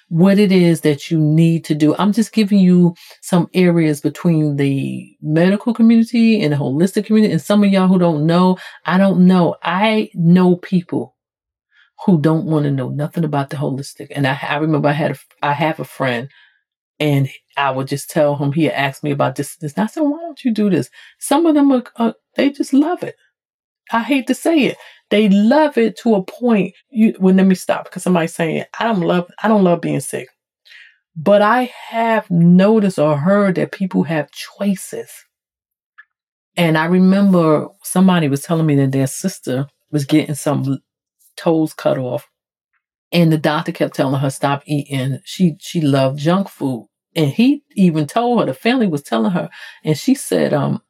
what 0.09 0.39
it 0.39 0.51
is 0.51 0.81
that 0.81 1.09
you 1.09 1.19
need 1.19 1.63
to 1.65 1.75
do. 1.75 1.95
I'm 1.97 2.11
just 2.11 2.33
giving 2.33 2.59
you 2.59 2.95
some 3.21 3.47
areas 3.53 4.01
between 4.01 4.57
the 4.57 5.15
medical 5.21 5.73
community 5.73 6.41
and 6.41 6.51
the 6.51 6.57
holistic 6.57 7.05
community. 7.05 7.31
And 7.31 7.41
some 7.41 7.63
of 7.63 7.69
y'all 7.69 7.87
who 7.87 7.99
don't 7.99 8.25
know, 8.25 8.57
I 8.85 8.97
don't 8.97 9.25
know. 9.27 9.55
I 9.63 10.09
know 10.15 10.55
people 10.55 11.15
who 12.05 12.19
don't 12.19 12.45
want 12.45 12.63
to 12.63 12.71
know 12.71 12.89
nothing 12.89 13.23
about 13.23 13.51
the 13.51 13.57
holistic. 13.57 14.07
And 14.11 14.25
I, 14.25 14.37
I 14.41 14.57
remember 14.57 14.89
I 14.89 14.93
had 14.93 15.11
a, 15.11 15.17
I 15.43 15.53
have 15.53 15.79
a 15.79 15.85
friend 15.85 16.29
and 16.99 17.29
I 17.55 17.71
would 17.71 17.87
just 17.87 18.09
tell 18.09 18.35
him, 18.35 18.51
he 18.51 18.69
asked 18.69 19.03
me 19.03 19.11
about 19.11 19.35
this, 19.35 19.55
this. 19.57 19.73
And 19.73 19.83
I 19.83 19.87
said, 19.87 20.01
why 20.01 20.19
don't 20.19 20.43
you 20.43 20.51
do 20.51 20.69
this? 20.69 20.89
Some 21.19 21.45
of 21.45 21.55
them 21.55 21.71
are, 21.71 21.83
are 21.97 22.15
they 22.35 22.49
just 22.49 22.73
love 22.73 23.03
it. 23.03 23.15
I 23.91 24.03
hate 24.03 24.27
to 24.27 24.35
say 24.35 24.57
it. 24.65 24.77
They 25.09 25.29
love 25.29 25.77
it 25.77 25.97
to 25.99 26.15
a 26.15 26.23
point. 26.23 26.75
You 26.89 27.15
well, 27.19 27.35
let 27.35 27.47
me 27.47 27.55
stop 27.55 27.85
because 27.85 28.03
somebody's 28.03 28.33
saying 28.33 28.65
I 28.79 28.85
don't 28.85 29.01
love 29.01 29.29
I 29.41 29.47
don't 29.47 29.63
love 29.63 29.81
being 29.81 29.99
sick. 29.99 30.29
But 31.15 31.41
I 31.41 31.71
have 31.89 32.29
noticed 32.31 32.99
or 32.99 33.17
heard 33.17 33.55
that 33.55 33.71
people 33.71 34.03
have 34.03 34.31
choices. 34.31 35.11
And 36.55 36.77
I 36.77 36.85
remember 36.85 37.67
somebody 37.83 38.29
was 38.29 38.41
telling 38.43 38.65
me 38.65 38.75
that 38.77 38.91
their 38.91 39.07
sister 39.07 39.67
was 39.91 40.05
getting 40.05 40.35
some 40.35 40.79
toes 41.37 41.73
cut 41.73 41.97
off. 41.97 42.27
And 43.11 43.31
the 43.31 43.37
doctor 43.37 43.71
kept 43.71 43.95
telling 43.95 44.19
her 44.21 44.29
stop 44.29 44.63
eating. 44.67 45.19
She 45.25 45.55
she 45.59 45.81
loved 45.81 46.19
junk 46.19 46.49
food. 46.49 46.87
And 47.15 47.31
he 47.31 47.63
even 47.75 48.07
told 48.07 48.39
her, 48.39 48.45
the 48.45 48.53
family 48.53 48.87
was 48.87 49.01
telling 49.01 49.31
her, 49.31 49.49
and 49.83 49.97
she 49.97 50.13
said, 50.15 50.53
um, 50.53 50.81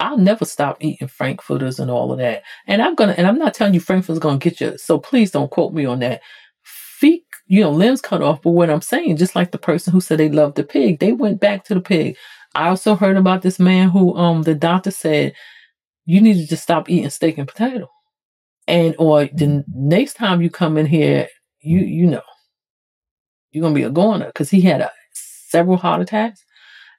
I'll 0.00 0.18
never 0.18 0.44
stop 0.44 0.76
eating 0.80 1.08
frankfurters 1.08 1.78
and 1.78 1.90
all 1.90 2.12
of 2.12 2.18
that. 2.18 2.42
And 2.66 2.82
I'm 2.82 2.94
gonna, 2.94 3.12
and 3.12 3.26
I'm 3.26 3.38
not 3.38 3.54
telling 3.54 3.74
you 3.74 3.80
frankfurters 3.80 4.18
gonna 4.18 4.38
get 4.38 4.60
you. 4.60 4.76
So 4.78 4.98
please 4.98 5.30
don't 5.30 5.50
quote 5.50 5.72
me 5.72 5.86
on 5.86 6.00
that. 6.00 6.22
Feet, 6.62 7.24
you 7.46 7.60
know, 7.62 7.70
limbs 7.70 8.00
cut 8.00 8.22
off. 8.22 8.42
But 8.42 8.50
what 8.50 8.70
I'm 8.70 8.82
saying, 8.82 9.16
just 9.16 9.36
like 9.36 9.52
the 9.52 9.58
person 9.58 9.92
who 9.92 10.00
said 10.00 10.18
they 10.18 10.28
loved 10.28 10.56
the 10.56 10.64
pig, 10.64 10.98
they 10.98 11.12
went 11.12 11.40
back 11.40 11.64
to 11.64 11.74
the 11.74 11.80
pig. 11.80 12.16
I 12.54 12.68
also 12.68 12.94
heard 12.94 13.16
about 13.16 13.42
this 13.42 13.58
man 13.58 13.90
who, 13.90 14.16
um, 14.16 14.42
the 14.42 14.54
doctor 14.54 14.90
said 14.90 15.34
you 16.06 16.20
needed 16.20 16.42
to 16.42 16.48
just 16.48 16.62
stop 16.62 16.88
eating 16.90 17.10
steak 17.10 17.38
and 17.38 17.48
potato. 17.48 17.88
And 18.68 18.94
or 18.98 19.26
the 19.26 19.64
next 19.74 20.14
time 20.14 20.42
you 20.42 20.50
come 20.50 20.76
in 20.78 20.86
here, 20.86 21.28
you 21.60 21.78
you 21.78 22.06
know, 22.06 22.22
you're 23.50 23.62
gonna 23.62 23.74
be 23.74 23.82
a 23.84 23.90
goner 23.90 24.26
because 24.26 24.50
he 24.50 24.60
had 24.60 24.80
a, 24.80 24.90
several 25.12 25.76
heart 25.76 26.02
attacks. 26.02 26.44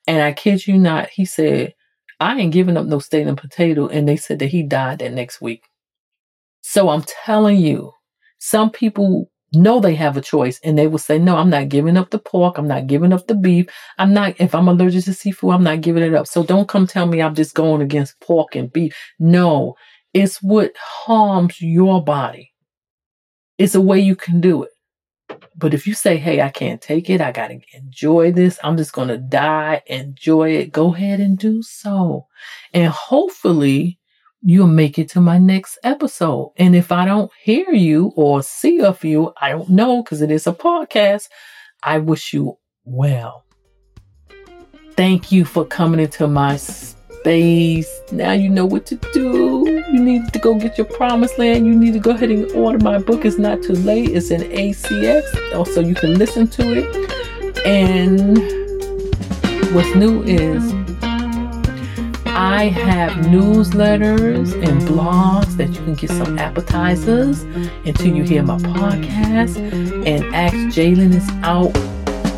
And 0.08 0.22
I 0.22 0.34
kid 0.34 0.66
you 0.68 0.78
not, 0.78 1.10
he 1.10 1.26
said 1.26 1.74
I 2.20 2.40
ain't 2.40 2.54
giving 2.54 2.78
up 2.78 2.86
no 2.86 3.00
steak 3.00 3.28
and 3.28 3.38
potato. 3.38 3.88
And 3.88 4.08
they 4.08 4.18
said 4.18 4.40
that 4.40 4.48
he 4.48 4.64
died 4.64 5.00
that 5.00 5.14
next 5.14 5.42
week. 5.42 5.64
So 6.62 6.90
I'm 6.90 7.04
telling 7.26 7.58
you, 7.58 7.94
some 8.40 8.72
people 8.72 9.30
know 9.54 9.80
they 9.80 9.96
have 9.96 10.18
a 10.18 10.22
choice 10.22 10.60
and 10.64 10.78
they 10.78 10.88
will 10.88 10.98
say, 10.98 11.18
No, 11.18 11.38
I'm 11.38 11.50
not 11.50 11.70
giving 11.70 11.98
up 11.98 12.10
the 12.10 12.20
pork. 12.20 12.58
I'm 12.58 12.68
not 12.68 12.88
giving 12.88 13.14
up 13.14 13.28
the 13.28 13.36
beef. 13.36 13.68
I'm 13.98 14.14
not, 14.14 14.36
if 14.40 14.54
I'm 14.54 14.68
allergic 14.68 15.06
to 15.06 15.14
seafood, 15.14 15.54
I'm 15.54 15.64
not 15.64 15.82
giving 15.82 16.04
it 16.04 16.14
up. 16.14 16.28
So 16.28 16.44
don't 16.44 16.68
come 16.68 16.88
tell 16.88 17.06
me 17.06 17.22
I'm 17.22 17.36
just 17.36 17.56
going 17.56 17.82
against 17.82 18.20
pork 18.20 18.56
and 18.56 18.72
beef. 18.72 18.96
No, 19.20 19.76
it's 20.14 20.42
what 20.42 20.74
harms 20.78 21.62
your 21.62 22.04
body. 22.04 22.52
It's 23.58 23.76
a 23.76 23.82
way 23.82 24.00
you 24.00 24.16
can 24.16 24.42
do 24.42 24.64
it. 24.64 24.72
But 25.56 25.74
if 25.74 25.88
you 25.88 25.94
say, 25.94 26.18
hey, 26.18 26.42
I 26.42 26.50
can't 26.50 26.82
take 26.82 27.10
it, 27.10 27.20
I 27.20 27.32
got 27.32 27.48
to 27.48 27.60
enjoy 27.74 28.32
this, 28.32 28.60
I'm 28.64 28.78
just 28.78 28.94
going 28.94 29.08
to 29.08 29.18
die, 29.18 29.82
enjoy 29.88 30.52
it, 30.52 30.72
go 30.72 30.94
ahead 30.94 31.20
and 31.20 31.38
do 31.38 31.64
so. 31.64 32.28
And 32.74 32.92
hopefully, 32.92 34.00
you'll 34.42 34.68
make 34.68 35.00
it 35.00 35.10
to 35.10 35.22
my 35.22 35.38
next 35.38 35.80
episode. 35.84 36.54
And 36.58 36.76
if 36.76 36.92
I 36.92 37.06
don't 37.06 37.32
hear 37.42 37.72
you 37.72 38.14
or 38.16 38.44
see 38.44 38.82
of 38.82 39.04
you, 39.04 39.34
I 39.42 39.50
don't 39.50 39.70
know 39.70 40.04
because 40.04 40.22
it 40.22 40.32
is 40.32 40.48
a 40.48 40.54
podcast. 40.54 41.28
I 41.84 41.98
wish 41.98 42.34
you 42.34 42.58
well. 42.86 43.44
Thank 44.92 45.32
you 45.32 45.46
for 45.46 45.66
coming 45.66 46.00
into 46.00 46.28
my 46.28 46.58
space. 46.58 48.02
Now 48.12 48.32
you 48.32 48.50
know 48.50 48.66
what 48.66 48.86
to 48.88 48.96
do. 49.14 49.37
Need 50.18 50.34
to 50.34 50.40
go 50.40 50.56
get 50.56 50.80
your 50.80 50.88
promised 50.88 51.38
land. 51.38 51.68
You 51.68 51.76
need 51.76 51.94
to 51.94 52.00
go 52.00 52.10
ahead 52.10 52.32
and 52.32 52.52
order 52.54 52.80
my 52.80 52.98
book. 52.98 53.24
It's 53.24 53.38
not 53.38 53.62
too 53.62 53.74
late. 53.74 54.10
It's 54.10 54.32
in 54.32 54.42
ACX. 54.42 55.54
Also, 55.56 55.80
you 55.80 55.94
can 55.94 56.18
listen 56.18 56.48
to 56.48 56.64
it. 56.74 57.68
And 57.68 58.36
what's 59.76 59.94
new 59.94 60.24
is 60.24 60.74
I 62.26 62.64
have 62.64 63.12
newsletters 63.28 64.54
and 64.68 64.82
blogs 64.82 65.56
that 65.58 65.70
you 65.70 65.82
can 65.82 65.94
get 65.94 66.10
some 66.10 66.40
appetizers 66.40 67.44
until 67.86 68.16
you 68.16 68.24
hear 68.24 68.42
my 68.42 68.58
podcast. 68.58 69.58
And 70.08 70.26
Ask 70.34 70.56
Jalen 70.76 71.14
is 71.14 71.30
out, 71.44 71.78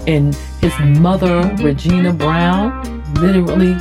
and 0.05 0.35
his 0.59 0.77
mother, 0.99 1.49
Regina 1.63 2.11
Brown, 2.11 3.03
literally 3.13 3.73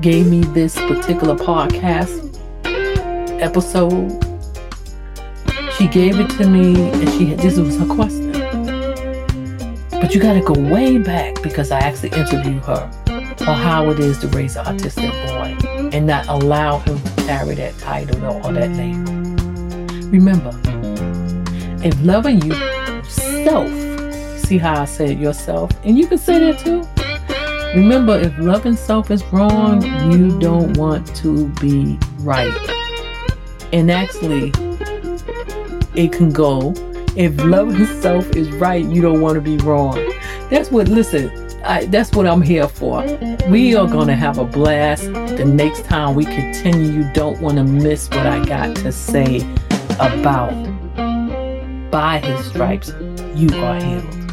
gave 0.00 0.28
me 0.28 0.42
this 0.52 0.76
particular 0.76 1.34
podcast 1.34 2.23
episode. 3.40 4.10
She 5.76 5.88
gave 5.88 6.20
it 6.20 6.30
to 6.38 6.48
me, 6.48 6.90
and 6.90 7.08
she 7.10 7.26
had, 7.26 7.40
this 7.40 7.58
was 7.58 7.76
her 7.78 7.86
question. 7.86 8.32
But 9.90 10.14
you 10.14 10.20
got 10.20 10.34
to 10.34 10.40
go 10.40 10.52
way 10.52 10.98
back 10.98 11.42
because 11.42 11.70
I 11.70 11.78
actually 11.78 12.10
interviewed 12.10 12.62
her 12.64 12.90
on 13.46 13.58
how 13.58 13.90
it 13.90 13.98
is 13.98 14.18
to 14.18 14.28
raise 14.28 14.56
an 14.56 14.64
autistic 14.66 15.10
boy 15.26 15.56
and 15.92 16.06
not 16.06 16.26
allow 16.28 16.78
him 16.80 17.00
to 17.00 17.24
carry 17.24 17.54
that 17.56 17.78
title 17.78 18.24
or 18.24 18.52
that 18.52 18.70
label. 18.70 19.12
Remember, 20.10 20.52
if 21.84 22.00
loving 22.02 22.40
you 22.42 22.54
self, 23.04 23.68
see 24.38 24.58
how 24.58 24.82
I 24.82 24.84
said 24.84 25.18
yourself, 25.18 25.70
and 25.84 25.98
you 25.98 26.06
can 26.06 26.18
say 26.18 26.38
that 26.38 26.58
too. 26.58 26.86
Remember, 27.78 28.18
if 28.18 28.32
loving 28.38 28.76
self 28.76 29.10
is 29.10 29.24
wrong, 29.32 29.82
you 30.12 30.38
don't 30.38 30.76
want 30.76 31.14
to 31.16 31.48
be 31.60 31.98
right. 32.20 32.73
And 33.74 33.90
actually, 33.90 34.52
it 35.96 36.12
can 36.12 36.30
go. 36.30 36.72
If 37.16 37.36
loving 37.44 37.86
self 38.00 38.24
is 38.36 38.48
right, 38.52 38.84
you 38.84 39.02
don't 39.02 39.20
want 39.20 39.34
to 39.34 39.40
be 39.40 39.56
wrong. 39.64 39.96
That's 40.48 40.70
what, 40.70 40.86
listen, 40.86 41.28
I, 41.64 41.86
that's 41.86 42.12
what 42.12 42.28
I'm 42.28 42.40
here 42.40 42.68
for. 42.68 43.02
We 43.48 43.74
are 43.74 43.88
going 43.88 44.06
to 44.06 44.14
have 44.14 44.38
a 44.38 44.44
blast 44.44 45.12
the 45.12 45.44
next 45.44 45.86
time 45.86 46.14
we 46.14 46.24
continue. 46.24 46.92
You 46.92 47.12
don't 47.14 47.40
want 47.40 47.56
to 47.56 47.64
miss 47.64 48.08
what 48.10 48.28
I 48.28 48.44
got 48.44 48.76
to 48.76 48.92
say 48.92 49.40
about 49.98 50.54
by 51.90 52.18
his 52.18 52.46
stripes, 52.46 52.92
you 53.34 53.48
are 53.54 53.80
healed. 53.82 54.24